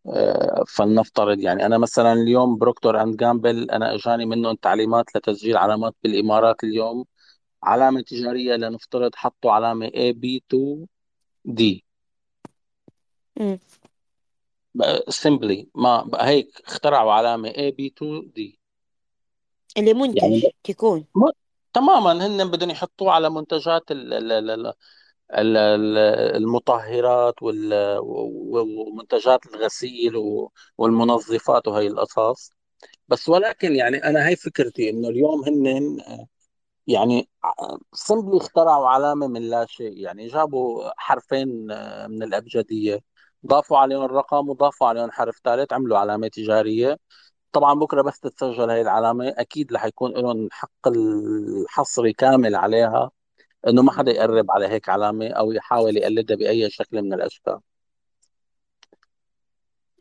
[0.06, 5.94] آه، فلنفترض يعني أنا مثلا اليوم بروكتور اند جامبل أنا أجاني منهم تعليمات لتسجيل علامات
[6.02, 7.04] بالإمارات اليوم.
[7.62, 10.86] علامة تجارية لنفترض حطوا علامة A B 2
[11.44, 11.84] D
[14.78, 15.00] مم.
[15.08, 18.60] simply ما بقى هيك اخترعوا علامة A B 2 D
[19.76, 20.04] اللي يعني
[20.34, 21.30] منتج تكون م-
[21.72, 24.72] تماما هن بدهم يحطوه على منتجات ال- ال- ال- ال-
[25.32, 25.98] ال- ال-
[26.36, 32.50] المطهرات وال- ومنتجات الغسيل و- والمنظفات وهي القصص
[33.08, 35.98] بس ولكن يعني أنا هي فكرتي إنه اليوم هن
[36.86, 37.28] يعني
[37.94, 39.98] سمبلي اخترعوا علامة من لا شيء.
[39.98, 43.00] يعني جابوا حرفين آه، من الأبجدية.
[43.46, 46.98] ضافوا عليهم رقم وضافوا عليهم حرف ثالث عملوا علامة تجارية.
[47.52, 53.10] طبعا بكرة بس تتسجل هي العلامة أكيد رح يكون لهم حق الحصري كامل عليها
[53.68, 57.60] إنه ما حدا يقرب على هيك علامة أو يحاول يقلدها بأي شكل من الأشكال.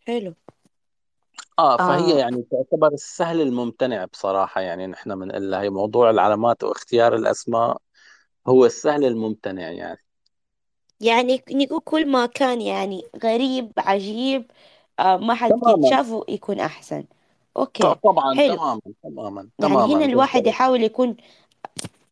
[0.07, 0.33] حلو.
[1.59, 2.17] آه فهي آه.
[2.17, 7.77] يعني تعتبر السهل الممتنع بصراحة يعني نحن بنقول هي موضوع العلامات واختيار الأسماء
[8.47, 10.06] هو السهل الممتنع يعني.
[11.01, 14.51] يعني نقول كل ما كان يعني غريب عجيب
[14.99, 15.89] آه ما حد قد تماما.
[15.89, 17.05] شافه يكون أحسن.
[17.79, 18.57] ط- okay طبعا حلو.
[18.57, 19.85] تماما تماما يعني تماما.
[19.85, 21.17] هنا الواحد بالضبط يحاول يكون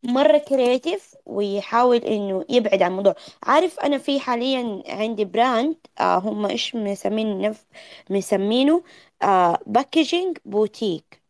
[0.04, 3.16] مرة creative ويحاول إنه يبعد عن الموضوع.
[3.44, 7.66] عارف أنا في حاليا عندي brand آه هم إيش مسمين نف
[8.10, 8.84] مسمينه؟
[9.24, 11.24] آه Packaging Boutique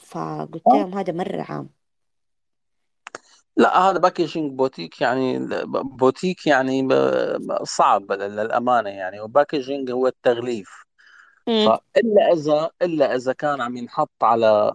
[0.00, 0.72] فقلت آه.
[0.74, 1.70] لهم هذا مرة عام.
[3.56, 5.48] لا هذا Packaging Boutique يعني
[5.84, 10.84] بوتيك يعني ب- صعب للأمانة يعني و packaging هو التغليف.
[11.48, 14.72] امم فإلا إذا إلا إذا كان عم ينحط على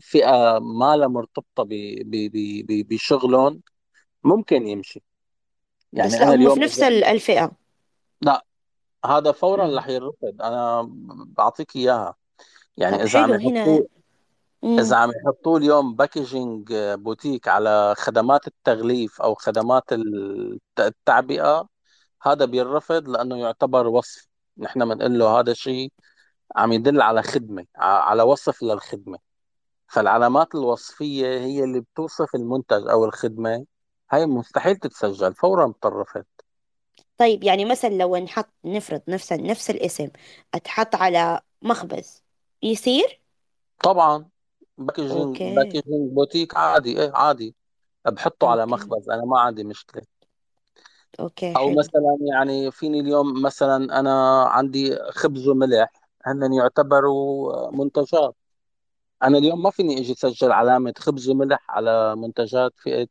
[0.00, 1.68] فئة ما لها مرتبطة ب-
[2.04, 3.60] ب- ب- ب- بشغلهم
[4.24, 5.02] ممكن يمشي.
[5.92, 7.52] بس يعني لا أنا هم في اليوم نفس إذا ال- الفئة.
[8.22, 8.44] لا
[9.04, 10.42] هذا فورا رح يرفض.
[10.42, 10.88] أنا
[11.36, 12.14] بعطيك إياها.
[12.76, 13.84] يعني طب إذا عم حلو هنا
[14.64, 21.68] إذا امم عم يحطوا اليوم Packaging Boutique على خدمات التغليف أو خدمات الت- التعبئة
[22.22, 24.28] هذا بيرفض لأنه يعتبر وصف.
[24.58, 25.92] نحن بنقول له هذا شيء
[26.56, 29.18] عم يدل على خدمة ع- على وصف للخدمة.
[29.88, 33.66] فالعلامات الوصفية هي اللي بتوصف المنتج أو الخدمة.
[34.10, 36.24] هاي مستحيل تتسجل فورا بترفض
[37.18, 40.08] طيب يعني مثلا لو نحط نفرض نفس نفس الاسم
[40.54, 42.22] أتحط على مخبز
[42.62, 43.20] يصير؟
[43.82, 44.31] طبعا.
[44.82, 45.54] Packaging okay.
[45.56, 47.54] Packaging Boutique عادي إيه عادي.
[48.04, 48.72] بحطه على okay.
[48.72, 50.02] مخبز أنا ما عندي مشكلة.
[51.20, 51.78] okay أو حلو.
[51.78, 55.92] مثلا يعني فيني اليوم مثلا أنا عندي خبز وملح
[56.26, 58.34] هن يعتبروا منتجات.
[59.22, 63.08] أنا اليوم ما فيني إجي أسجل علامة خبز وملح على منتجات فئة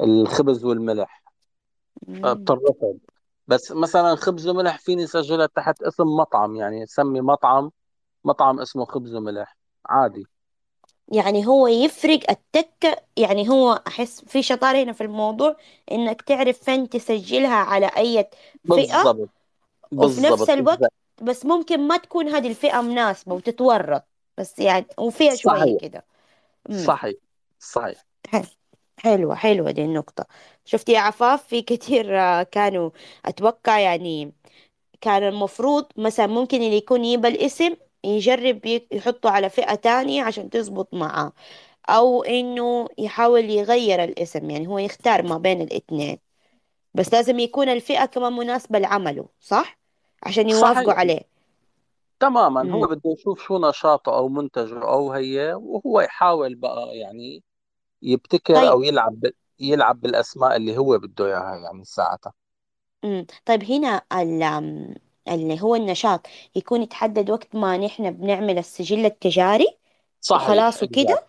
[0.00, 1.22] الخبز والملح.
[2.08, 2.34] مم.
[2.34, 2.98] بترفض
[3.48, 7.70] بس مثلا خبز وملح فيني أسجلها تحت اسم مطعم يعني سمي مطعم
[8.24, 9.56] مطعم اسمه خبز وملح.
[9.86, 10.26] عادي.
[11.12, 15.56] يعني هو يفرق التكة يعني هو أحس في شطارة هنا في الموضوع
[15.92, 18.28] إنك تعرف فين تسجلها على أي
[18.64, 19.30] فئة بالضبط
[19.98, 20.92] وفي نفس الوقت
[21.22, 24.04] بس ممكن ما تكون هذه الفئة مناسبة وتتورط
[24.38, 25.78] بس يعني وفيها شوية صحيح.
[25.80, 26.04] كده.
[26.70, 27.16] امم صحيح
[27.58, 28.04] صحيح.
[28.28, 28.46] حلو
[28.98, 30.26] حلوة حلوة دي النقطة.
[30.64, 32.90] شفتي يا عفاف في كتير آه، كانوا
[33.24, 34.32] أتوقع يعني
[35.00, 37.76] كان المفروض مثلا ممكن اللي يكون يبى الاسم
[38.06, 41.32] يجرب يحطه على فئة تانية عشان تزبط معاه
[41.88, 46.18] أو إنه يحاول يغير الاسم يعني هو يختار ما بين الاتنين
[46.94, 49.78] بس لازم يكون الفئة كمان مناسبة لعمله صح؟
[50.22, 50.98] عشان يوافقوا صحيح.
[51.00, 51.20] عليه.
[52.20, 52.70] تماما.
[52.70, 57.42] هو امم بده يشوف شو نشاطه أو منتجه أو هي وهو يحاول بقى يعني
[58.02, 58.68] يبتكر طيب.
[58.70, 59.24] أو يلعب
[59.60, 62.34] يلعب بالأسماء اللي هو بده إياها يعني ساعتها.
[63.04, 64.42] امم طيب هنا ال
[65.28, 69.76] اللي هو النشاط يكون يتحدد وقت ما نحن بنعمل السجل التجاري
[70.20, 71.24] صحيح وخلاص وكده؟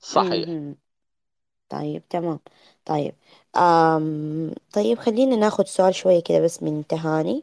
[0.00, 0.72] صحيح.
[1.68, 2.38] طيب تمام.
[2.84, 3.14] طيب
[3.56, 7.36] أم طيب خلينا ناخد سؤال شوية كده بس من تهاني.
[7.38, 7.42] آه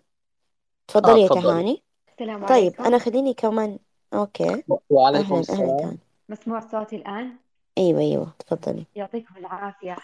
[0.87, 1.41] تفضلي يا تفضلي.
[1.43, 1.83] تهاني.
[2.13, 2.83] السلام طيب عليكم.
[2.83, 3.79] أنا خليني كمان
[4.13, 4.63] أوكي.
[4.89, 5.77] وعليكم أهلا أهلا السلام.
[5.77, 5.97] تهاني.
[6.29, 7.35] مسموع صوتي الآن؟
[7.77, 8.85] أيوة أيوة تفضلي.
[8.95, 9.97] يعطيكم العافية.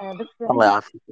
[0.00, 1.02] آه، بس الله عندي يعافيك.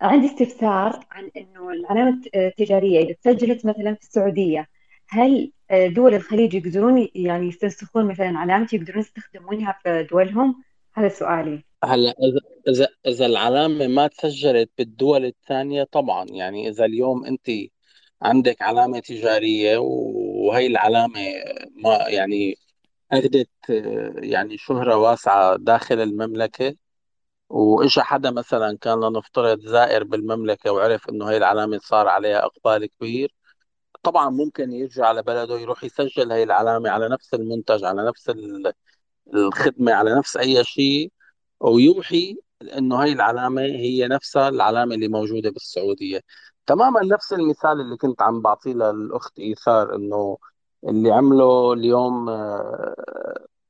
[0.00, 4.68] عندي استفسار عن إنه العلامة التجارية إذا تسجلت مثلا في السعودية
[5.08, 10.62] هل آه، دول الخليج يقدرون يعني يستنسخون مثلا علامتي يقدرون يستخدمونها في دولهم؟
[10.94, 11.64] هذا سؤالي.
[11.84, 17.50] هلا إذا إذا إذا العلامة ما تسجلت بالدول الثانية طبعا يعني إذا اليوم أنت
[18.22, 21.20] عندك علامة تجارية وهي العلامة
[21.84, 22.54] ما يعني
[23.12, 26.76] أخذت آه، يعني شهرة واسعة داخل المملكة
[27.48, 33.34] واجى حدا مثلا كان لنفترض زائر بالمملكة وعرف إنه هي العلامة صار عليها إقبال كبير
[34.02, 38.72] طبعا ممكن يرجع على بلده يروح يسجل هي العلامة على نفس المنتج على نفس ال-
[39.34, 41.12] الخدمة على نفس أي شيء
[41.60, 46.20] ويوحي إنه هي العلامة هي نفسها العلامة اللي موجودة بالسعودية.
[46.66, 50.38] تماما نفس المثال اللي كنت عم بعطيه للأخت إيثار إنه
[50.88, 52.94] اللي عمله اليوم آه،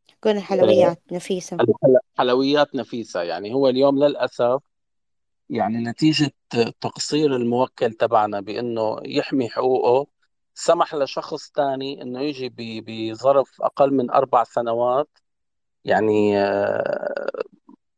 [0.09, 3.23] تكون آه، الحلويات نفيسة الحل- حلويات نفيسة.
[3.23, 4.62] يعني هو اليوم للأسف
[5.51, 6.31] يعني نتيجة
[6.81, 10.07] تقصير الموكل تبعنا بأنه يحمي حقوقه.
[10.55, 15.09] سمح لشخص ثاني إنه يجي ب- بظرف أقل من أربع سنوات.
[15.85, 17.31] يعني آه،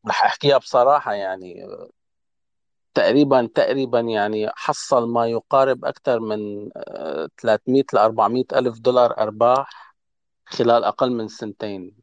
[0.08, 1.66] رح أحكيها بصراحة يعني
[2.94, 9.94] تقريبا تقريبا يعني حصل ما يقارب أكثر من آه، 300 ل 400 ألف دولار أرباح
[10.46, 11.96] خلال أقل من سنتين.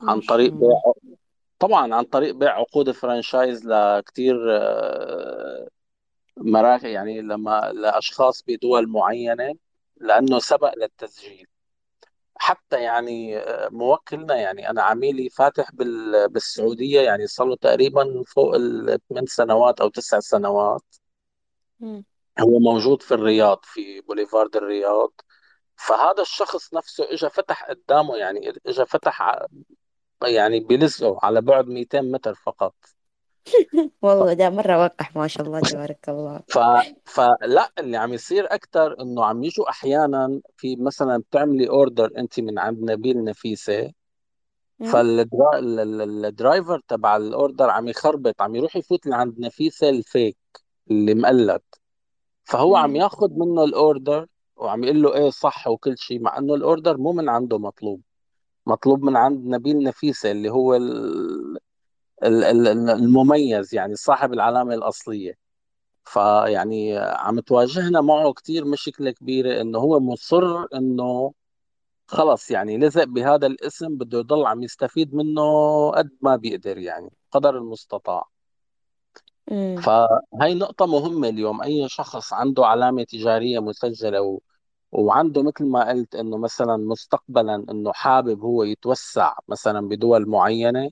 [0.00, 1.17] ما عن شاء طريق بيع الله
[1.58, 4.36] طبعا عن طريق بيع عقود فرانشايز لكتير
[6.36, 9.54] مراكز يعني لما لأشخاص بدول معينة
[9.96, 11.46] لأنه سبق للتسجيل.
[12.36, 18.54] حتى يعني آه، موكلنا يعني أنا عميلي فاتح بال- بالسعودية يعني صار له تقريبا فوق
[18.54, 20.82] الثمان سنوات أو تسع سنوات.
[21.80, 22.04] مم.
[22.40, 25.12] هو موجود في الرياض في بوليفارد الرياض.
[25.76, 29.46] فهذا الشخص نفسه اجى فتح قدامه يعني اجى فتح
[30.26, 32.74] يعني بلزقه على بعد 200 متر فقط
[34.02, 36.58] والله ده مرة وقح ما شاء الله تبارك الله ف
[37.04, 42.58] فلا اللي عم يصير أكثر إنه عم يجوا أحيانا في مثلا بتعملي order أنت من
[42.58, 43.92] عند نبيل نفيسة.
[44.84, 50.36] فال driver تبع ال order عم يخربط عم يروح يفوت لعند نفيسة ال fake
[50.90, 51.60] اللي مقلد
[52.44, 52.96] فهو عم.
[52.96, 56.96] ياخذ منه ال order وعم يقول له إيه صح وكل شيء مع إنه ال order
[56.96, 58.00] مو من عنده مطلوب
[58.68, 61.58] مطلوب من عند نبيل نفيسة اللي هو ال-
[62.24, 65.34] ال- ال- المميز يعني صاحب العلامة الأصلية
[66.04, 71.32] فيعني عم تواجهنا معه كتير مشكلة كبيرة إنه هو مصر إنه
[72.06, 75.42] خلص يعني لزق بهذا الاسم بده يضل عم يستفيد منه
[75.90, 78.28] قد ما بيقدر يعني قدر المستطاع.
[79.82, 84.40] فهي نقطة مهمة اليوم أي شخص عنده علامة تجارية مسجلة و...
[84.92, 90.90] وعنده مثل ما قلت إنه مثلا مستقبلا إنه حابب هو يتوسع مثلا بدول معينة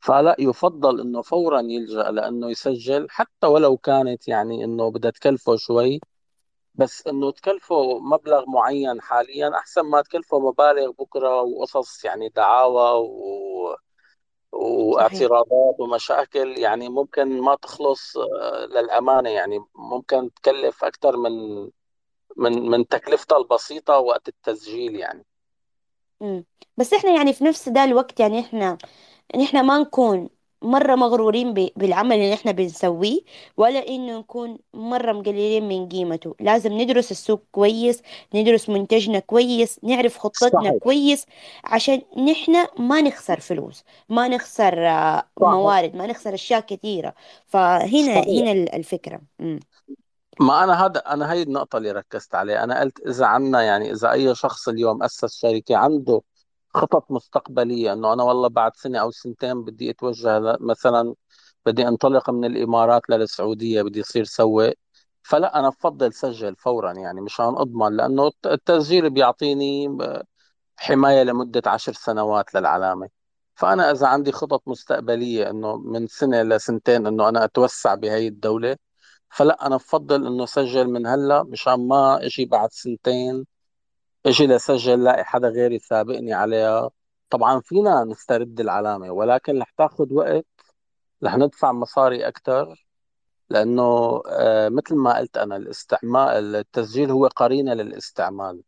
[0.00, 6.00] فلا يفضل إنه فورا يلجأ لأنه يسجل حتى ولو كانت يعني إنه بدها تكلفه شوي.
[6.74, 13.76] بس إنه تكلفه مبلغ معين حاليا أحسن ما تكلفه مبالغ بكرة وقصص يعني دعاوى و...
[14.52, 21.30] واعتراضات ومشاكل يعني ممكن ما تخلص آه، للأمانة يعني ممكن تكلف أكثر من
[22.36, 25.24] من من تكلفتها البسيطة وقت التسجيل يعني.
[26.20, 26.44] مم.
[26.76, 28.78] بس إحنا يعني في نفس ده الوقت يعني إحنا
[29.34, 30.28] ان إحنا ما نكون
[30.62, 33.20] مرة مغرورين ب- بالعمل اللي إحنا بنسويه
[33.56, 36.34] ولا إنه نكون مرة مقللين من قيمته.
[36.40, 38.02] لازم ندرس السوق كويس
[38.34, 40.72] ندرس منتجنا كويس نعرف خطتنا صحيح.
[40.82, 41.26] كويس
[41.64, 45.52] عشان نحن ما نخسر فلوس ما نخسر آه، صحيح.
[45.52, 47.14] موارد ما نخسر أشياء كثيرة.
[47.46, 48.42] فهنا صحيح.
[48.42, 49.20] هنا ال- الفكرة.
[49.38, 49.60] مم.
[50.40, 52.64] ما أنا هذا أنا هي النقطة اللي ركزت عليها.
[52.64, 56.22] أنا قلت إذا عنا يعني إذا أي شخص اليوم أسس شركة عنده
[56.74, 61.14] خطط مستقبلية إنه أنا والله بعد سنة أو سنتين بدي أتوجه مثلا
[61.66, 64.72] بدي انطلق من الإمارات للسعودية بدي أصير سوق
[65.22, 69.88] فلا أنا بفضل سجل فورا يعني مشان أضمن لأنه الت- التسجيل بيعطيني
[70.76, 73.08] حماية لمدة عشر سنوات للعلامة.
[73.54, 78.76] فأنا إذا عندي خطط مستقبلية إنه من سنة لسنتين إنه أنا أتوسع بهي الدولة
[79.36, 83.46] فلا أنا بفضل إنه سجل من هلأ مشان ما إجي بعد سنتين
[84.26, 86.90] إجي لسجل لاقي حدا غيري سابقني عليها
[87.30, 90.46] طبعا فينا نسترد العلامة ولكن رح تاخذ وقت
[91.24, 92.86] رح ندفع مصاري أكثر
[93.50, 98.62] لأنه آه، مثل ما قلت أنا الاستعمال التسجيل هو قرينة للاستعمال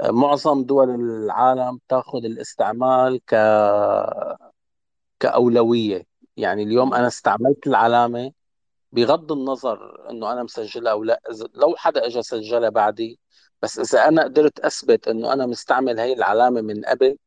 [0.00, 3.34] معظم دول العالم تاخذ الاستعمال ك
[5.20, 6.94] كأولوية يعني اليوم.
[6.94, 8.32] أنا استعملت العلامة
[8.94, 11.20] بغض النظر إنه أنا مسجلها أو لا
[11.54, 13.20] لو حدا إجا سجلها بعدي
[13.62, 17.18] بس إذا أنا قدرت أثبت إنه أنا مستعمل هي العلامة من قبل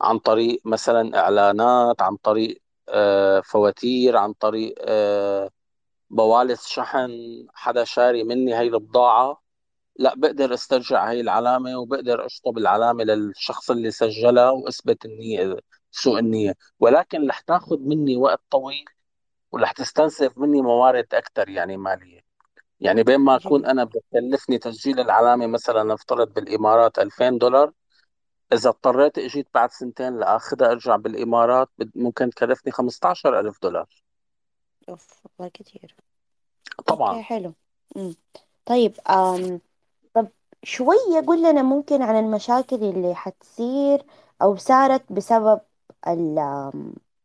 [0.00, 5.50] عن طريق مثلا إعلانات عن طريق آه، فواتير عن طريق آه،
[6.10, 7.10] بوالص شحن
[7.54, 9.42] حدا شاري مني هي البضاعة
[9.96, 15.56] لا بقدر استرجع هاي العلامة وبقدر أشطب العلامة للشخص اللي سجلها وأثبت النية
[15.90, 16.54] سوء النية.
[16.80, 18.84] ولكن رح تاخذ مني وقت طويل
[19.54, 22.20] ورح تستنزف مني موارد أكثر يعني مالية.
[22.80, 27.72] يعني بين ما أكون أنا بكلفني تسجيل العلامة مثلا نفترض بالإمارات 2000 دولار
[28.52, 33.86] إذا اضطريت إجيت بعد سنتين لآخذها أرجع بالإمارات ممكن تكلفني 15000 دولار.
[34.88, 35.94] أوف والله كتير.
[36.86, 37.10] طبعا.
[37.10, 37.52] okay حلو.
[37.96, 38.14] مم.
[38.66, 39.60] طيب أم
[40.14, 40.28] طب
[40.62, 44.02] شوية قول لنا ممكن عن المشاكل اللي حتصير
[44.42, 45.60] أو صارت بسبب
[46.08, 46.72] ال-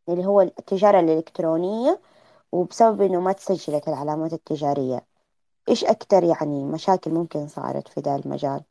[0.10, 2.00] اللي هو التجارة الإلكترونية.
[2.52, 5.08] وبسبب إنه ما تسجلت العلامات التجارية
[5.70, 8.64] إيش أكتر يعني مشاكل ممكن صارت في ذا المجال؟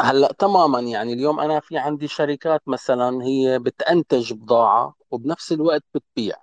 [0.00, 6.36] هلأ تماما يعني اليوم أنا في عندي شركات مثلا هي بتنتج بضاعة وبنفس الوقت بتبيع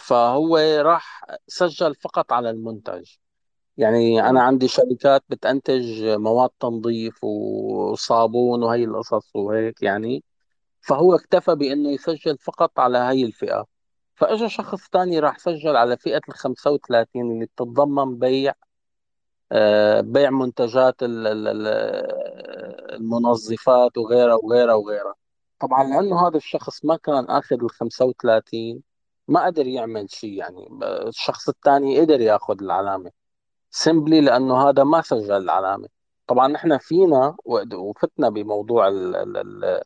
[0.00, 3.10] فهو راح سجل فقط على المنتج.
[3.76, 4.38] يعني مم.
[4.38, 10.24] عندي شركات بتنتج مواد تنظيف وصابون وهي القصص وهيك يعني
[10.82, 13.66] فهو اكتفى بأنه يسجل فقط على هي الفئة.
[14.20, 18.52] فإجا شخص تاني راح سجل على فئة ال 35 اللي بتتضمن بيع
[19.52, 25.14] آه، بيع منتجات ال- ال- ال- المنظفات وغيرها وغيرها وغيرها.
[25.60, 28.82] طبعا لأنه هذا الشخص ما كان أخذ ال 35
[29.28, 30.68] ما قدر يعمل شيء يعني.
[30.82, 33.10] الشخص الثاني قدر يأخذ العلامة
[33.70, 35.88] سيمبلي لأنه هذا ما سجل العلامة.
[36.26, 37.36] طبعا نحن فينا
[37.74, 39.82] وفتنا بموضوع ال- ال-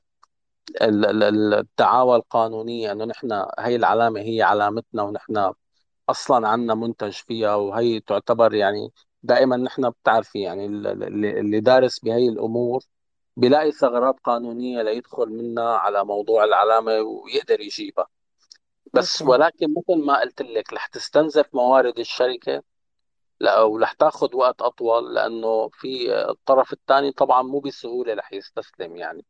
[0.83, 5.53] الدعاوى القانونية أنه نحن هي العلامة هي علامتنا ونحن
[6.09, 8.93] أصلا عندنا منتج فيها وهي تعتبر يعني
[9.23, 12.83] دائما نحن بتعرفي يعني اللي اللي دارس بهي الأمور
[13.37, 18.07] بيلاقي ثغرات قانونية ليدخل منها على موضوع العلامة ويقدر يجيبها.
[18.95, 19.33] بس okay.
[19.33, 22.62] ولكن مثل ما قلت لك رح تستنزف موارد الشركة
[23.41, 29.25] لا ورح تاخذ وقت أطول لأنه في الطرف الثاني طبعا مو بسهولة رح يستسلم يعني.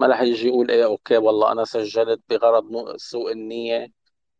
[0.00, 3.88] ما رح يجي يقول إيه okay والله أنا سجلت بغرض سوء النية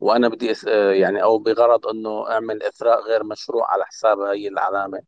[0.00, 0.52] وأنا بدي.
[0.68, 5.00] آه، يعني أو بغرض إنه أعمل إثراء غير مشروع على حساب هي العلامة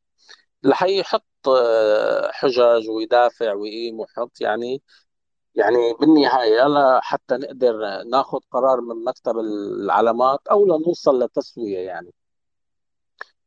[0.66, 4.82] رح يحط آه، حجج ويدافع ويقيم ويحط يعني
[5.54, 12.12] يعني بالنهاية يلا حتى نقدر ناخذ قرار من مكتب العلامات أو لنوصل لتسوية يعني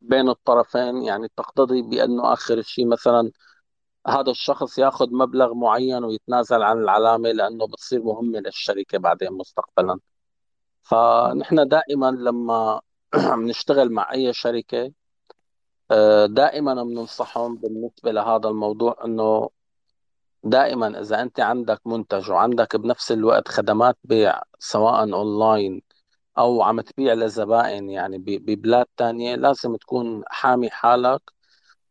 [0.01, 3.32] بين الطرفين يعني تقتضي بأنه آخر شيء مثلا
[4.08, 9.99] هذا الشخص ياخذ مبلغ معين ويتنازل عن العلامة لأنه بتصير مهمه للشركة بعدين مستقبلا.
[10.84, 12.82] فنحن دائما لما
[13.38, 14.91] بنشتغل مع أي شركة
[15.91, 19.49] آه، دائما بننصحهم بالنسبة لهذا الموضوع إنه
[20.43, 25.82] دائما إذا أنت عندك منتج وعندك بنفس الوقت خدمات بيع سواء أونلاين
[26.38, 31.35] أو عم تبيع لزبائن يعني ببلاد تانية لازم تكون حامي حالك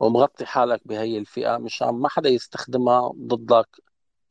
[0.01, 3.68] ومغطي حالك بهي الفئة مشان ما حدا يستخدمها ضدك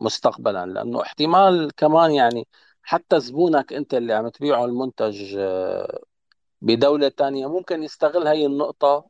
[0.02, 2.48] مستقبلا لأنه احتمال كمان يعني
[2.84, 6.00] حتى زبونك أنت اللي عم تبيعه المنتج آه،
[6.62, 9.06] بدولة تانية ممكن يستغل هي النقطة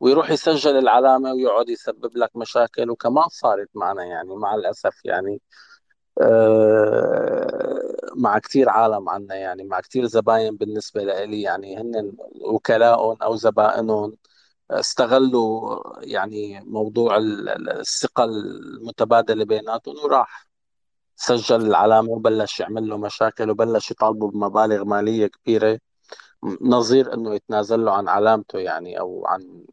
[0.00, 5.40] ويروح يسجل العلامة ويقعد يسبب لك مشاكل وكمان صارت معنا يعني مع الأسف يعني
[6.22, 13.36] آه، مع كثير عالم عنا يعني مع كثير زباين بالنسبة لي يعني هن وكلاء أو
[13.36, 14.16] زبائنهم
[14.72, 20.46] استغلوا يعني موضوع ال- ال- الثقة المتبادلة بيناتهم وراح
[21.16, 25.78] سجل العلامة وبلش يعمل له مشاكل وبلش يطالبه بمبالغ مالية كبيرة.
[26.62, 29.64] نظير إنه يتنازل له عن علامته يعني أو عن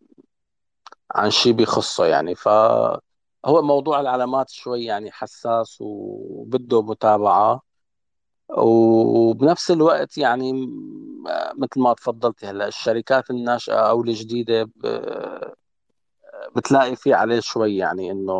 [1.15, 2.35] عن شيء بيخصه يعني.
[2.35, 3.01] فهو
[3.45, 7.61] موضوع العلامات شوي يعني حساس وبده متابعة.
[8.57, 10.53] وبنفس الوقت يعني
[11.57, 14.69] مثل ما تفضلتي هلا الشركات الناشئة أو الجديدة
[16.55, 18.33] بتلاقي في عليه شوي يعني إنه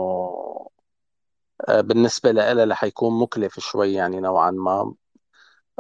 [1.68, 4.94] آه، بالنسبة لها رح يكون مكلف شوي يعني نوعا ما.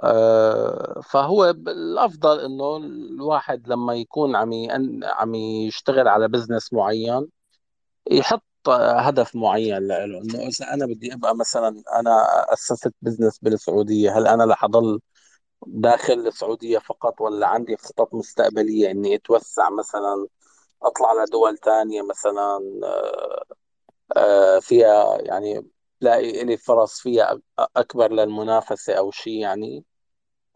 [0.03, 4.51] آه، فهو الأفضل إنه الواحد لما يكون عم
[5.03, 7.27] عم يشتغل على business معين
[8.11, 14.27] يحط هدف معين له إنه إذا أنا بدي أبقى مثلا أنا أسست business بالسعودية هل
[14.27, 14.99] أنا رح أضل
[15.67, 20.27] داخل السعودية فقط ولا عندي خطط مستقبلية إني أتوسع مثلا
[20.83, 23.43] أطلع لدول تانية مثلا آه،
[24.17, 25.65] آه، فيها يعني
[26.01, 29.83] لاقي لي فرص فيها أكبر للمنافسة أو شيء يعني.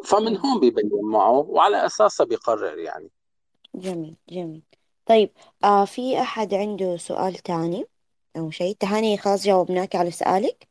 [0.06, 0.38] فمن.
[0.38, 3.10] هون ببين معه وعلى اساسها بيقرر يعني.
[3.76, 4.62] جميل جميل.
[5.06, 5.32] طيب
[5.64, 7.86] آه في أحد عنده سؤال تاني؟
[8.38, 10.68] أو شيء تهاني خلاص جاوبناك على سؤالك.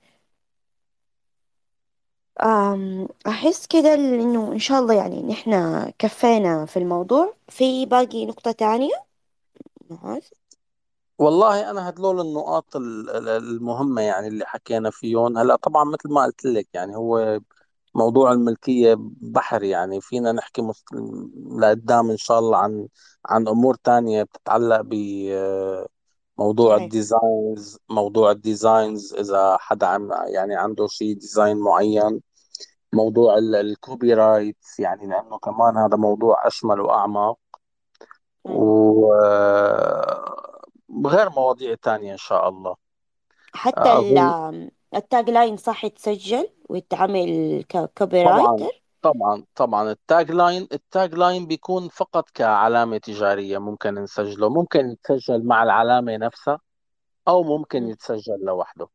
[2.42, 5.52] آم أحس كده إنه إن شاء الله يعني نحن
[5.98, 7.34] كفينا في الموضوع.
[7.48, 8.94] في باقي نقطة تانية؟
[9.90, 10.22] معاذ
[11.18, 16.24] والله أنا هدول النقاط ال- ال- المهمة يعني اللي حكينا فيهم هلأ طبعا مثل ما
[16.24, 17.40] قلت لك يعني هو
[17.94, 20.00] موضوع الملكية بحر يعني.
[20.00, 20.62] فينا نحكي
[21.60, 22.88] لقدام إن شاء الله عن
[23.26, 24.80] عن أمور تانية بتتعلق
[26.42, 26.82] بموضوع صحيح.
[26.82, 32.20] ال designs موضوع ال designs إذا حدا عم يعني عنده شيء design معين.
[32.92, 37.38] موضوع ال- ال copyrights يعني لأنه كمان هذا موضوع أشمل وأعمق.
[38.44, 39.20] وغير
[41.36, 42.76] مواضيع تانية إن شاء الله.
[43.54, 48.46] حتى ال- آم، ال tagline صح يتسجل ويتعمل ك copy طبعا.
[48.46, 49.90] right طبعا طبعا.
[49.90, 54.48] ال tagline ال tagline بيكون فقط كعلامة تجارية ممكن نسجله.
[54.48, 56.58] ممكن يتسجل مع العلامة نفسها
[57.28, 57.90] أو ممكن مم.
[57.90, 58.88] يتسجل لوحده.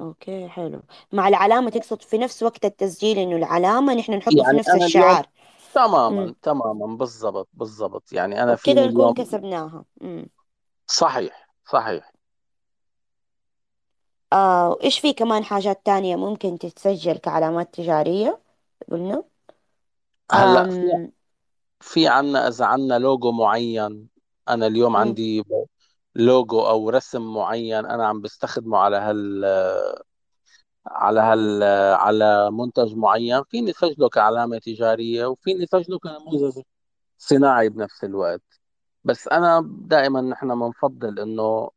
[0.00, 0.82] أوكي حلو.
[1.12, 4.76] مع العلامة تقصد في نفس وقت التسجيل إنه العلامة نحن نحطه في يعني نفس أنا
[4.76, 5.26] اليوم الشعار.
[5.74, 6.96] تماما تماما.
[6.96, 8.12] بالضبط بالضبط.
[8.12, 9.84] يعني أنا وبكده فيني نكون اليوم كسبناها.
[10.02, 10.26] امم
[10.86, 12.12] صحيح صحيح.
[14.32, 18.38] آه وإيش في كمان حاجات تانية ممكن تتسجل كعلامات تجارية؟
[18.88, 19.24] قلنا
[20.32, 21.10] هلأ في
[21.80, 24.08] في عنا إذا عنا لوجو معين
[24.48, 24.96] أنا اليوم مم.
[24.96, 25.44] عندي
[26.16, 29.44] لوجو أو رسم معين أنا عم بستخدمه على هال
[30.86, 31.62] على هال
[31.94, 36.62] على منتج معين فيني اسجله كعلامة تجارية وفيني اسجله كنموذج
[37.18, 38.42] صناعي بنفس الوقت
[39.04, 41.70] بس أنا دائما نحن بنفضل إنه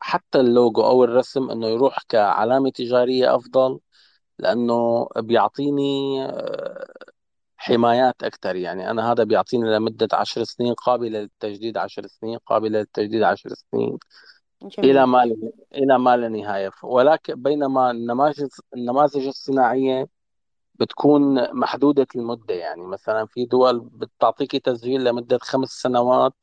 [0.00, 3.80] حتى اللوجو أو الرسم إنه يروح كعلامة تجارية أفضل
[4.38, 6.94] لأنه بيعطيني آه،
[7.56, 13.22] حمايات أكثر يعني أنا هذا بيعطيني لمدة عشر سنين قابلة للتجديد عشر سنين قابلة للتجديد
[13.22, 13.98] عشر سنين
[14.62, 15.02] جميل.
[15.02, 20.08] ما لا- إلى ما لا نهاية ولكن بينما النماذج النماذج الصناعية
[20.74, 22.54] بتكون محدودة المدة.
[22.54, 26.34] يعني مثلا في دول بتعطيك تسجيل لمدة خمس سنوات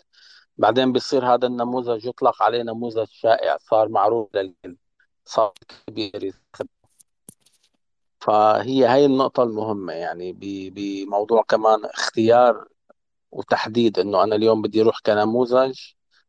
[0.58, 4.78] بعدين بيصير هذا النموذج يطلق عليه نموذج شائع صار معروف للكل
[5.26, 5.54] صار
[5.88, 6.68] كبير يستخدم.
[8.26, 12.68] فهي هاي النقطة المهمة يعني ب- بموضوع كمان اختيار
[13.32, 15.80] وتحديد إنه أنا اليوم بدي أروح كنموذج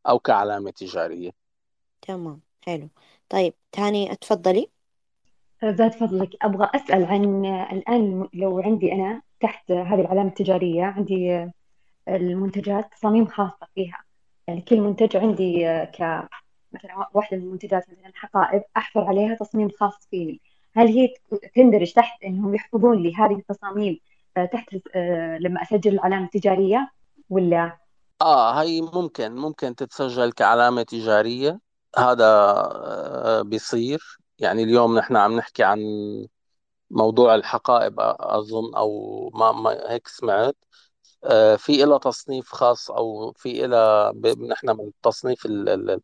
[0.09, 1.33] أو كعلامة تجارية.
[2.03, 2.89] تمام حلو.
[3.29, 4.71] طيب تاني اتفضلي.
[5.65, 11.51] زاد فضلك أبغى أسأل عن الآن لو عندي أنا تحت هذه العلامة التجارية عندي
[12.09, 14.05] المنتجات تصاميم خاصة فيها.
[14.49, 16.29] يعني كل منتج عندي ك
[16.73, 20.43] مثلا واحدة من المنتجات مثلا حقائب أحفر عليها تصميم خاص فيني.
[20.77, 21.15] هل هي
[21.55, 24.01] تندرج تحت إنهم يحفظون لي هذه التصاميم
[24.37, 26.91] آه، تحت آه، لما أسجل العلامة التجارية
[27.31, 27.79] ولا؟
[28.23, 31.61] آه هي ممكن ممكن تتسجل كعلامة تجارية.
[31.99, 34.19] هذا آه، بيصير.
[34.39, 35.81] يعني اليوم نحن عم نحكي عن
[36.91, 40.57] موضوع الحقائب أظن أو ما, ما هيك سمعت.
[41.59, 44.13] في إلى تصنيف خاص أو في إلى
[44.51, 46.01] نحن من التصنيف ال- ال-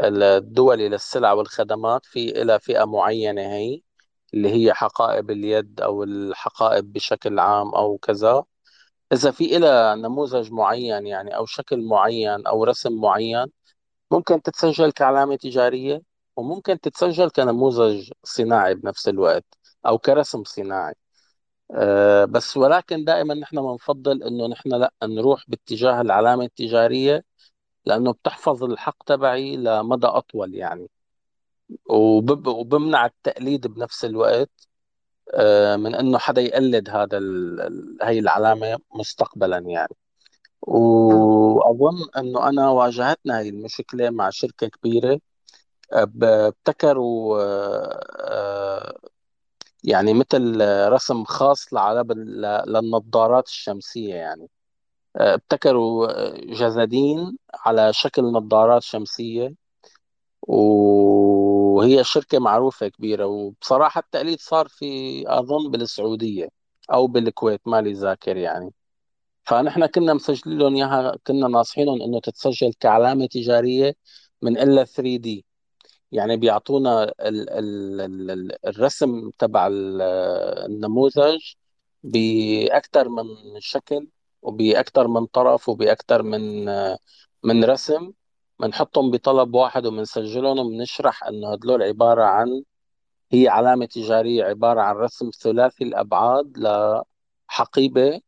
[0.00, 2.06] ال- الدولي للسلع والخدمات.
[2.06, 3.80] في إلى فئة معينة هي.
[4.34, 8.44] اللي هي حقائب اليد أو الحقائب بشكل عام أو كذا.
[9.12, 13.46] إذا في إلى نموذج معين يعني أو شكل معين أو رسم معين
[14.12, 16.02] ممكن تتسجل كعلامة تجارية
[16.36, 19.44] وممكن تتسجل كنموذج صناعي بنفس الوقت
[19.86, 20.94] أو كرسم صناعي.
[21.74, 27.24] أه بس ولكن دائما نحن بنفضل إنه نحن لأ نروح باتجاه العلامة التجارية
[27.86, 30.88] لأنه بتحفظ الحق تبعي لمدى أطول يعني.
[31.90, 34.50] وبمنع التقليد بنفس الوقت
[35.34, 37.18] أه من إنه حدا يقلد هذا
[38.02, 39.94] هي العلامة مستقبلا يعني.
[40.62, 40.78] و...
[41.56, 45.20] وأظن أنه أنا واجهتنا هذه المشكلة مع شركة كبيرة
[45.92, 48.98] آه، ابتكروا آه، آه،
[49.84, 54.48] يعني مثل رسم خاص لعلب للنظارات الشمسية يعني.
[55.16, 59.54] آه، ابتكروا آه، جزادين على شكل نظارات شمسية
[61.76, 64.86] وهي شركة معروفة كبيرة وبصراحة التقليد صار في
[65.28, 66.48] أظن بالسعودية
[66.92, 68.72] أو بالكويت مالي ذاكر يعني.
[69.44, 73.94] فنحن كنا مسجلين لهم إياها كنا ناصحينهم إنه تتسجل كعلامة تجارية
[74.42, 75.44] من إلا 3D
[76.12, 78.00] يعني بيعطونا ال ال
[78.30, 80.02] ال الرسم تبع ال-
[80.66, 81.40] النموذج
[82.02, 83.24] بأكثر من
[83.60, 84.08] شكل
[84.42, 86.64] وبأكثر من طرف وبأكثر من
[87.42, 88.12] من رسم.
[88.60, 92.62] بنحطهم بطلب واحد وبنسجلهم وبنشرح إنه هدول عبارة عن
[93.32, 96.58] هي علامة تجارية عبارة عن رسم ثلاثي الأبعاد
[97.50, 98.20] لحقيبة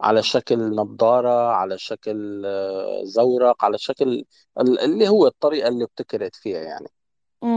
[0.00, 4.24] على شكل نظارة على شكل آه، زورق على شكل
[4.60, 6.88] ال- اللي هو الطريقة اللي ابتكرت فيها يعني.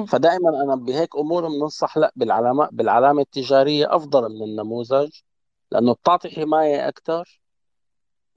[0.05, 5.09] فدائما أنا بهيك أمور بننصح لا بالعلامه بالعلامة التجارية أفضل من النموذج
[5.71, 7.41] لأنه بتعطي حماية أكثر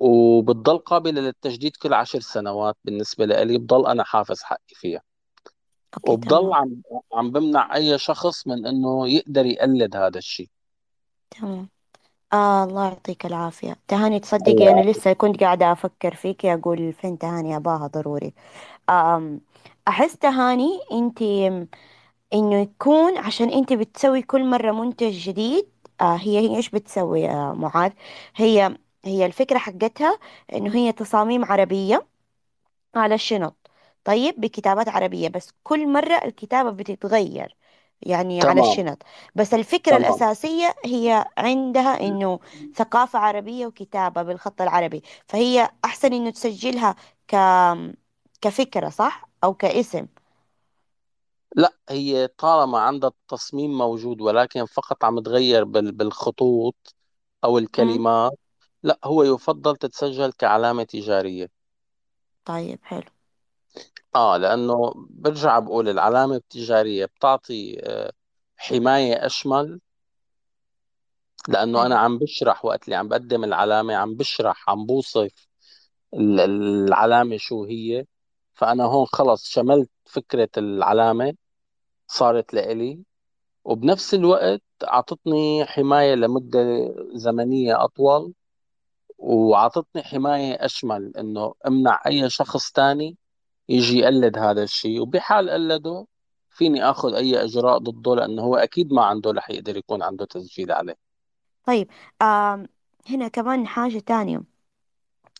[0.00, 5.02] وبتضل قابلة للتجديد كل عشر سنوات بالنسبة لي بضل أنا حافظ حقي فيها.
[5.94, 6.54] أوكي وبضل تمام.
[6.54, 6.82] عم
[7.12, 10.48] عم بمنع أي شخص من إنه يقدر يقلد هذا الشيء
[11.30, 11.68] تمام.
[12.32, 13.76] آه الله يعطيك العافية.
[13.88, 18.32] تهاني تصدقي أنا لسه كنت قاعدة أفكر فيكي أقول فين تهاني؟ أباها ضروري.
[18.90, 19.40] آم
[19.88, 21.48] أحس تهاني أنتي
[22.34, 25.68] إنه يكون عشان أنتي بتسوي كل مرة منتج جديد
[26.00, 27.92] آه هي هي إيش بتسوي يا معاذ؟
[28.36, 30.18] هي هي الفكرة حقتها
[30.54, 32.06] إنه هي تصاميم عربية
[32.96, 33.56] على الشنط.
[34.04, 37.56] طيب بكتابات عربية بس كل مرة الكتابة بتتغير
[38.02, 38.70] يعني على تمام.
[38.72, 39.02] الشنط.
[39.34, 40.02] بس الفكرة تمام.
[40.02, 42.40] الأساسية هي عندها إنه
[42.76, 45.02] ثقافة عربية وكتابة بالخط العربي.
[45.28, 46.96] فهي أحسن إنه تسجلها
[47.28, 47.36] ك
[48.40, 50.06] كفكرة صح؟ أو كاسم.
[51.56, 56.94] لا هي طالما عندها التصميم موجود ولكن فقط عم تغير بال- بالخطوط
[57.44, 57.98] أو مم.
[57.98, 58.38] الكلمات
[58.82, 61.48] لا هو يفضل تتسجل كعلامة تجارية.
[62.44, 63.10] طيب حلو.
[64.14, 68.12] آه لأنه برجع بقول العلامة التجارية بتعطي آه،
[68.56, 69.80] حماية أشمل.
[71.48, 75.48] لأنه أنا عم بشرح وقت اللي عم بقدم العلامة عم بشرح عم بوصف
[76.14, 78.06] ال- العلامة شو هي.
[78.54, 81.34] فأنا هون خلص شملت فكرة العلامة
[82.08, 83.04] صارت لإلي.
[83.64, 86.60] وبنفس الوقت أعطتني حماية لمدة
[87.14, 88.34] زمنية أطول.
[89.20, 93.16] وعطتني حماية أشمل إنه أمنع أي شخص تاني
[93.68, 95.00] يجي يقلد هذا الشيء.
[95.00, 96.06] وبحال قلده
[96.50, 100.72] فيني آخذ أي إجراء ضده لأنه هو أكيد ما عنده رح يقدر يكون عنده تسجيل
[100.72, 100.96] عليه.
[101.66, 101.88] طيب
[102.22, 102.68] آم
[103.08, 104.42] هنا كمان حاجة تانية.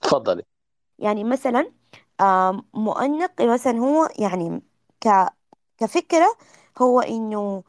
[0.02, 0.42] تفضلي.
[0.98, 1.72] يعني مثلا
[2.20, 4.62] آم، مؤنق مثلا هو يعني
[5.00, 5.08] ك
[5.78, 6.36] كفكرة
[6.82, 7.62] هو إنه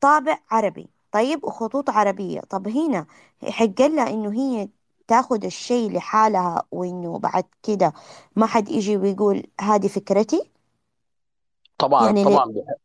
[0.00, 2.40] طابع عربي طيب وخطوط عربية.
[2.40, 3.06] طب هنا
[3.42, 4.68] حق لها إنه هي
[5.08, 7.92] تاخد الشيء لحالها وإنه بعد كده
[8.36, 10.50] ما حد يجي ويقول هذه فكرتي؟
[11.78, 12.76] طبعا يعني ليه طبعا بحق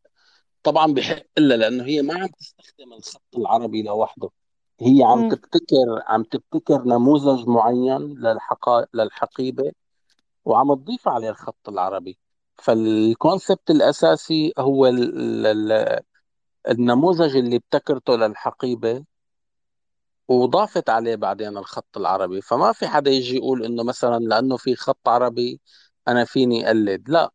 [0.62, 4.30] طبعا بحق لها لأنه هي ما عم تستخدم الخط العربي لوحده.
[4.80, 5.28] هي عم مم.
[5.30, 9.72] تبتكر عم تبتكر نموذج معين للحقا للحقيبة
[10.44, 12.18] وعم تضيف عليه الخط العربي.
[12.56, 16.00] فال concept الأساسي هو ال- ال-
[16.68, 19.04] النموذج اللي ابتكرته للحقيبة
[20.32, 25.08] وضافت عليه بعدين الخط العربي فما في حدا يجي يقول إنه مثلا لأنه في خط
[25.08, 25.60] عربي
[26.08, 27.08] أنا فيني أقلد.
[27.10, 27.32] لا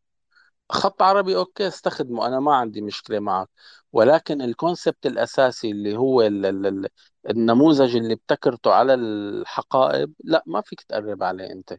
[0.72, 3.49] خط عربي okay استخدمه أنا ما عندي مشكلة معك.
[3.94, 6.88] ولكن الكونسبت الأساسي اللي هو ال ال ال
[7.30, 11.78] النموذج اللي ابتكرته على الحقائب لا ما فيك تقرب عليه أنت.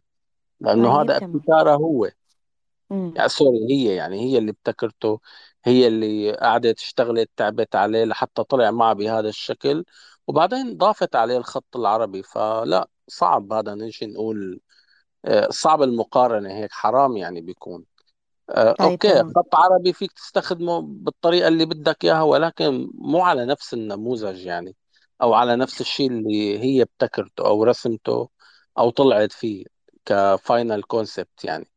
[0.61, 2.09] لأنه طيب هذا تمام ابتكاره هو.
[3.15, 5.21] يعني سوري هي يعني هي اللي ابتكرته
[5.65, 9.85] هي اللي قعدت اشتغلت تعبت عليه لحتى طلع معه بهذا الشكل.
[10.29, 14.59] وبعدين ضافت عليه الخط العربي فلا صعب هذا نيجي نقول
[15.25, 17.85] آه، صعب المقارنة هيك حرام يعني بيكون.
[18.49, 19.33] آه، طيب okay تمام.
[19.35, 24.75] خط عربي فيك تستخدمه بالطريقة اللي بدك إياها ولكن مو على نفس النموذج يعني
[25.21, 28.29] أو على نفس الشيء اللي هي ابتكرته أو رسمته
[28.77, 29.65] أو طلعت فيه
[30.05, 31.67] ك final concept يعني.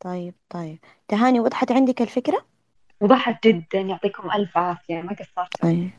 [0.00, 0.78] طيب طيب.
[1.08, 2.46] تهاني وضحت عندك الفكرة؟
[3.00, 5.60] وضحت جدا يعطيكم ألف عافية ما قصرتوا.
[5.62, 5.90] طيب.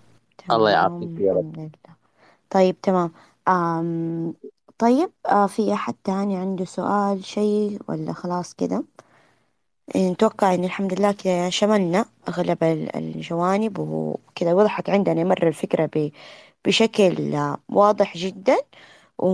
[0.51, 1.39] الله يعافيك يا رب.
[1.39, 1.95] الحمد لله.
[2.49, 3.11] طيب تمام.
[3.47, 4.33] آم
[4.77, 8.83] طيب آه في أحد تاني عنده سؤال شيء ولا خلاص كده؟
[9.95, 15.85] إيه، نتوقع إن الحمد لله كده شملنا أغلب ال- الجوانب وكده وضحت عندنا مرة الفكرة
[15.95, 16.11] ب-
[16.65, 18.57] بشكل آه، واضح جدا.
[19.19, 19.27] و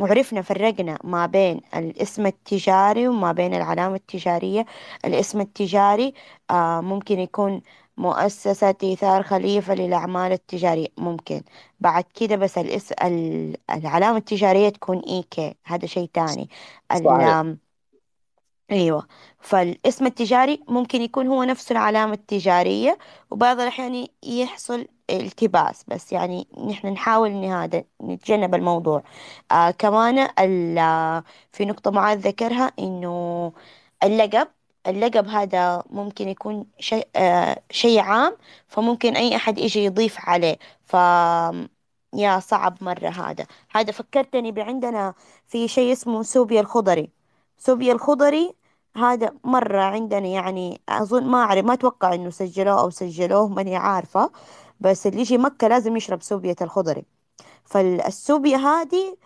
[0.00, 4.66] وعرفنا فرقنا ما بين الاسم التجاري وما بين العلامة التجارية.
[5.04, 6.14] الاسم التجاري
[6.50, 7.62] آه ممكن يكون
[7.98, 10.88] مؤسسة إيثار خليفة للأعمال التجارية.
[10.98, 11.42] ممكن.
[11.80, 15.54] بعد كده بس الاس ال- العلامة التجارية تكون إي كي.
[15.64, 16.48] هذا شيء تاني
[16.92, 17.02] صحيح.
[17.02, 17.58] ال-
[18.70, 19.06] أيوه.
[19.40, 22.98] فالاسم التجاري ممكن يكون هو نفسه العلامة التجارية
[23.30, 25.84] وبعض الأحيان يحصل التباس.
[25.88, 29.02] بس يعني نحن نحاول إن هذا نتجنب الموضوع.
[29.52, 31.22] آه كمان ال-
[31.52, 33.52] في نقطة معاذ ذكرها إنه
[34.04, 34.48] اللقب
[34.88, 38.36] اللقب هذا ممكن يكون شيء آه شيء عام
[38.68, 40.58] فممكن أي أحد يجي يضيف عليه.
[40.86, 40.96] ف
[42.14, 43.46] يا صعب مرة هذا.
[43.70, 45.14] هذا فكرتني بعندنا
[45.46, 47.10] في شيء اسمه سوبيا الخضري.
[47.58, 48.54] سوبيا الخضري
[48.96, 54.30] هذا مرة عندنا يعني أظن ما أعرف ما أتوقع إنه سجلوه أو سجلوه ماني عارفة.
[54.80, 57.04] بس اللي يجي مكة لازم يشرب سوبيا الخضري.
[57.64, 59.16] فالسوبيا هذه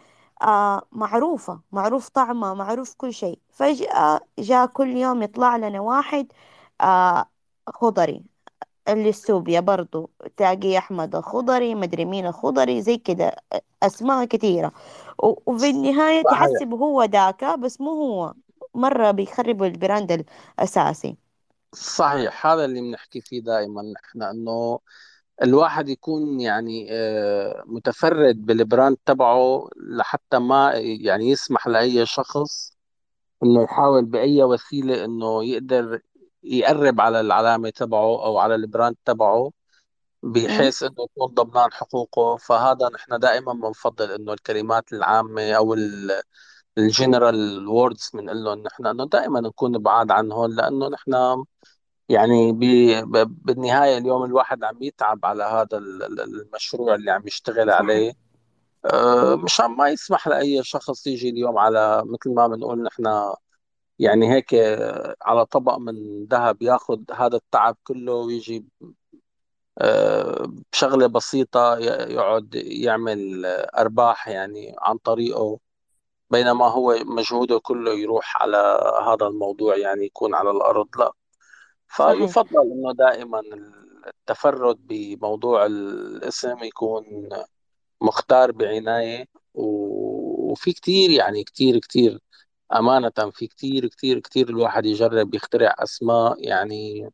[0.43, 3.39] آه معروفة معروف طعمها معروف كل شيء.
[3.51, 6.33] فجأة جاء كل يوم يطلع لنا واحد
[6.81, 7.31] آه
[7.69, 8.25] خضري.
[8.89, 13.37] اللي السوبيا برضو تلاقي أحمد الخضري مدري مين الخضري زي كده
[13.83, 14.73] أسماء كثيرة.
[15.19, 18.35] وفي النهاية تحسب هو داكا بس مو هو.
[18.75, 20.13] مرة بيخربوا ال brand
[20.59, 21.17] الأساسي.
[21.75, 24.81] صحيح هذا اللي بنحكي فيه دائما نحن إنه
[25.43, 32.77] الواحد يكون يعني آه، متفرد بال brand تبعه لحتى ما يعني يسمح لأي شخص
[33.45, 36.01] إنه يحاول بأي وسيلة إنه يقدر
[36.43, 39.51] يقرب على العلامة تبعه أو على ال brand تبعه؟
[40.23, 45.75] بحيث إنه يكون ضمنان حقوقه فهذا نحن دائما بنفضل إنه الكلمات العامة أو
[46.79, 51.45] ال general words بنقول لهم نحن إنه دائما نكون بعاد عنهم لأنه نحن
[52.13, 57.23] يعني بي- ب- بالنهاية اليوم الواحد عم يتعب على هذا ال- ال- المشروع اللي عم
[57.27, 58.13] يشتغل عليه.
[58.85, 63.33] أه، مشان ما يسمح لأي شخص يجي اليوم على مثل ما بنقول نحن
[63.99, 64.55] يعني هيك
[65.23, 68.65] على طبق من ذهب ياخذ هذا التعب كله ويجي
[70.73, 73.47] بشغلة بسيطة ي- يقعد يعمل
[73.79, 75.59] أرباح يعني عن طريقه
[76.31, 78.57] بينما هو مجهوده كله يروح على
[79.07, 80.89] هذا الموضوع يعني يكون على الأرض.
[80.99, 81.13] لا.
[81.97, 83.41] فيفضل إنه دائما
[84.09, 87.29] التفرد بموضوع الاسم يكون
[88.03, 92.21] مختار بعناية وفي كتير يعني كتير كتير
[92.75, 97.11] أمانة في كتير كتير كتير الواحد يجرب يخترع أسماء يعني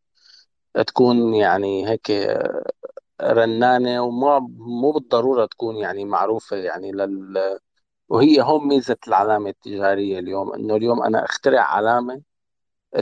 [0.86, 2.10] تكون يعني هيك
[3.22, 7.58] رنانة ومو مو بالضرورة تكون يعني معروفة يعني لل
[8.08, 12.22] وهي هون ميزة العلامة التجارية اليوم إنه اليوم أنا أخترع علامة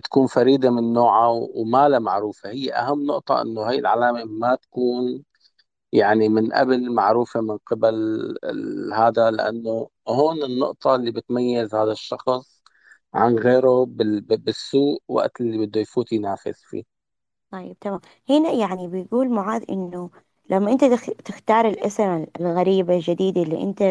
[0.04, 2.50] تكون فريدة من نوعها وما لها معروفة.
[2.50, 5.24] هي أهم نقطة أنه هي العلامة ما تكون
[5.92, 7.94] يعني من قبل معروفة من قبل
[8.94, 12.62] هذا لأنه هون النقطة اللي بتميز هذا الشخص
[13.14, 16.84] عن غيره بال- بالسوق وقت اللي بده يفوت ينافس فيه.
[17.50, 18.00] طيب تمام.
[18.30, 20.10] هنا يعني بيقول معاذ إنه
[20.50, 23.82] لما أنت تخ- تختار الاسم الغريب الجديد اللي أنت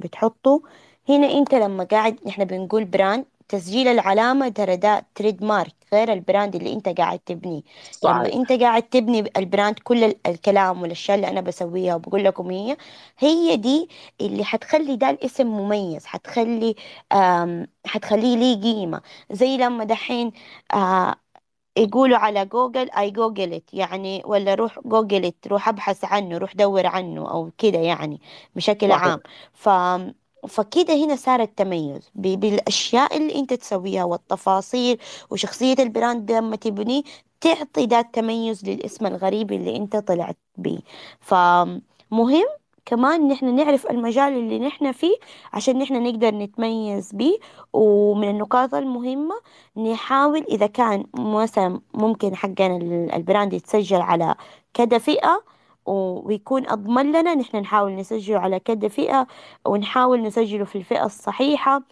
[0.00, 0.62] بتحطه
[1.08, 6.56] هنا أنت لما قاعد إحنا بنقول brand تسجيل العلامة ترى ده trademark غير ال brand
[6.56, 7.62] اللي انت قاعد تبنيه.
[8.04, 12.24] لما انت صحيح قاعد تبني ال brand كل ال- الكلام والاشياء اللي أنا بسويها وبقول
[12.24, 12.76] لكم هي
[13.18, 13.88] هي دي
[14.20, 16.74] اللي حتخلي ده الاسم مميز حتخلي
[17.12, 19.00] آم حتخليه ليه قيمة.
[19.32, 20.32] زي لما دحين
[20.74, 21.14] آه،
[21.78, 27.30] يقولوا على جوجل I Googled يعني ولا روح جوجلت روح أبحث عنه روح دور عنه
[27.30, 28.20] أو كده يعني
[28.56, 28.92] بشكل صحيح.
[28.92, 29.20] عام.
[29.54, 29.68] ف
[30.48, 34.98] فكده هنا صار التميز بالأشياء اللي أنت تسويها والتفاصيل
[35.30, 37.02] وشخصية ال brand لما تبنيه
[37.40, 40.78] تعطي ده التميز للاسم الغريب اللي أنت طلعت بيه.
[41.20, 42.44] فمهم
[42.86, 45.14] كمان نحن نعرف المجال اللي نحن فيه
[45.52, 47.38] عشان نحن نقدر نتميز بيه
[47.72, 49.34] ومن النقاط المهمة
[49.76, 54.34] نحاول إذا كان مثلا ممكن حقنا ال- ال brand يتسجل على
[54.74, 55.42] كذا فئة
[55.86, 59.26] ويكون أضمن لنا نحن نحاول نسجله على كذا فئة
[59.66, 61.82] ونحاول نسجله في الفئة الصحيحة.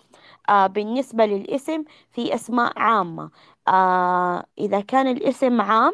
[0.48, 3.30] آه بالنسبة للاسم في أسماء عامة.
[3.68, 5.92] آه إذا كان الاسم عام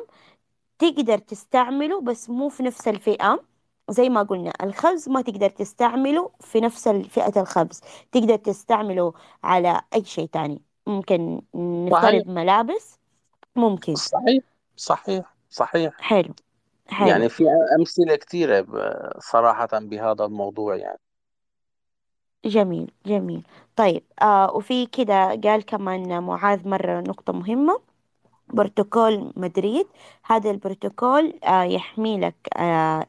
[0.78, 3.44] تقدر تستعمله بس مو في نفس الفئة.
[3.90, 7.80] زي ما قلنا الخبز ما تقدر تستعمله في نفس فئة الخبز.
[8.12, 9.12] تقدر تستعمله
[9.44, 10.62] على أي شيء تاني.
[10.86, 11.42] ممكن
[11.90, 12.14] صحيح.
[12.14, 12.98] نفترض ملابس.
[13.56, 13.94] ممكن.
[13.94, 14.42] صحيح.
[14.76, 15.34] صحيح.
[15.50, 15.92] صحيح.
[15.98, 16.34] حلو.
[16.90, 17.23] حلو.
[17.23, 17.44] يعني في
[17.81, 20.98] أمثلة كثيرة ب- صراحة بهذا الموضوع يعني.
[22.44, 23.43] جميل جميل.
[23.77, 27.81] طيب آه وفي كده قال كمان معاذ مرة نقطة مهمة.
[28.55, 29.86] بروتوكول مدريد
[30.24, 33.06] هذا البروتوكول آه يحمي لك آه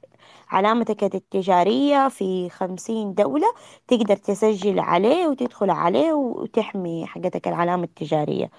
[0.50, 3.48] علامتك التجارية في خمسين دولة
[3.88, 8.52] تقدر تسجل عليه وتدخل عليه وتحمي حقتك العلامة التجارية.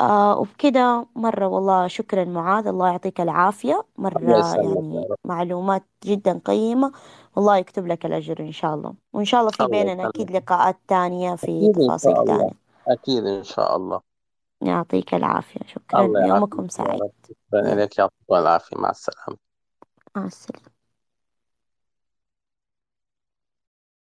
[0.00, 3.86] آه وبكده مرة والله شكرا معاذ الله يعطيك العافية.
[4.16, 5.16] الله مرة يسلمك يا يعني رب.
[5.24, 6.92] معلومات جدا قيمة.
[7.36, 8.94] والله يكتب لك الأجر إن شاء الله.
[9.12, 10.14] وإن شاء الله في الله بيننا يسلمك.
[10.14, 12.36] أكيد لقاءات تانية في أكيد إن تفاصيل شاء الله.
[12.38, 12.52] تانية.
[12.88, 14.00] أكيد إن شاء الله.
[14.62, 15.60] يعطيك العافية.
[15.66, 16.00] شكرا.
[16.00, 17.00] الله يعافيك يومكم يا سعيد.
[17.02, 17.98] رب شكرا يلا إليك.
[17.98, 18.76] يعطيك العافية.
[18.76, 19.38] مع السلامة.
[20.16, 20.79] مع السلامة.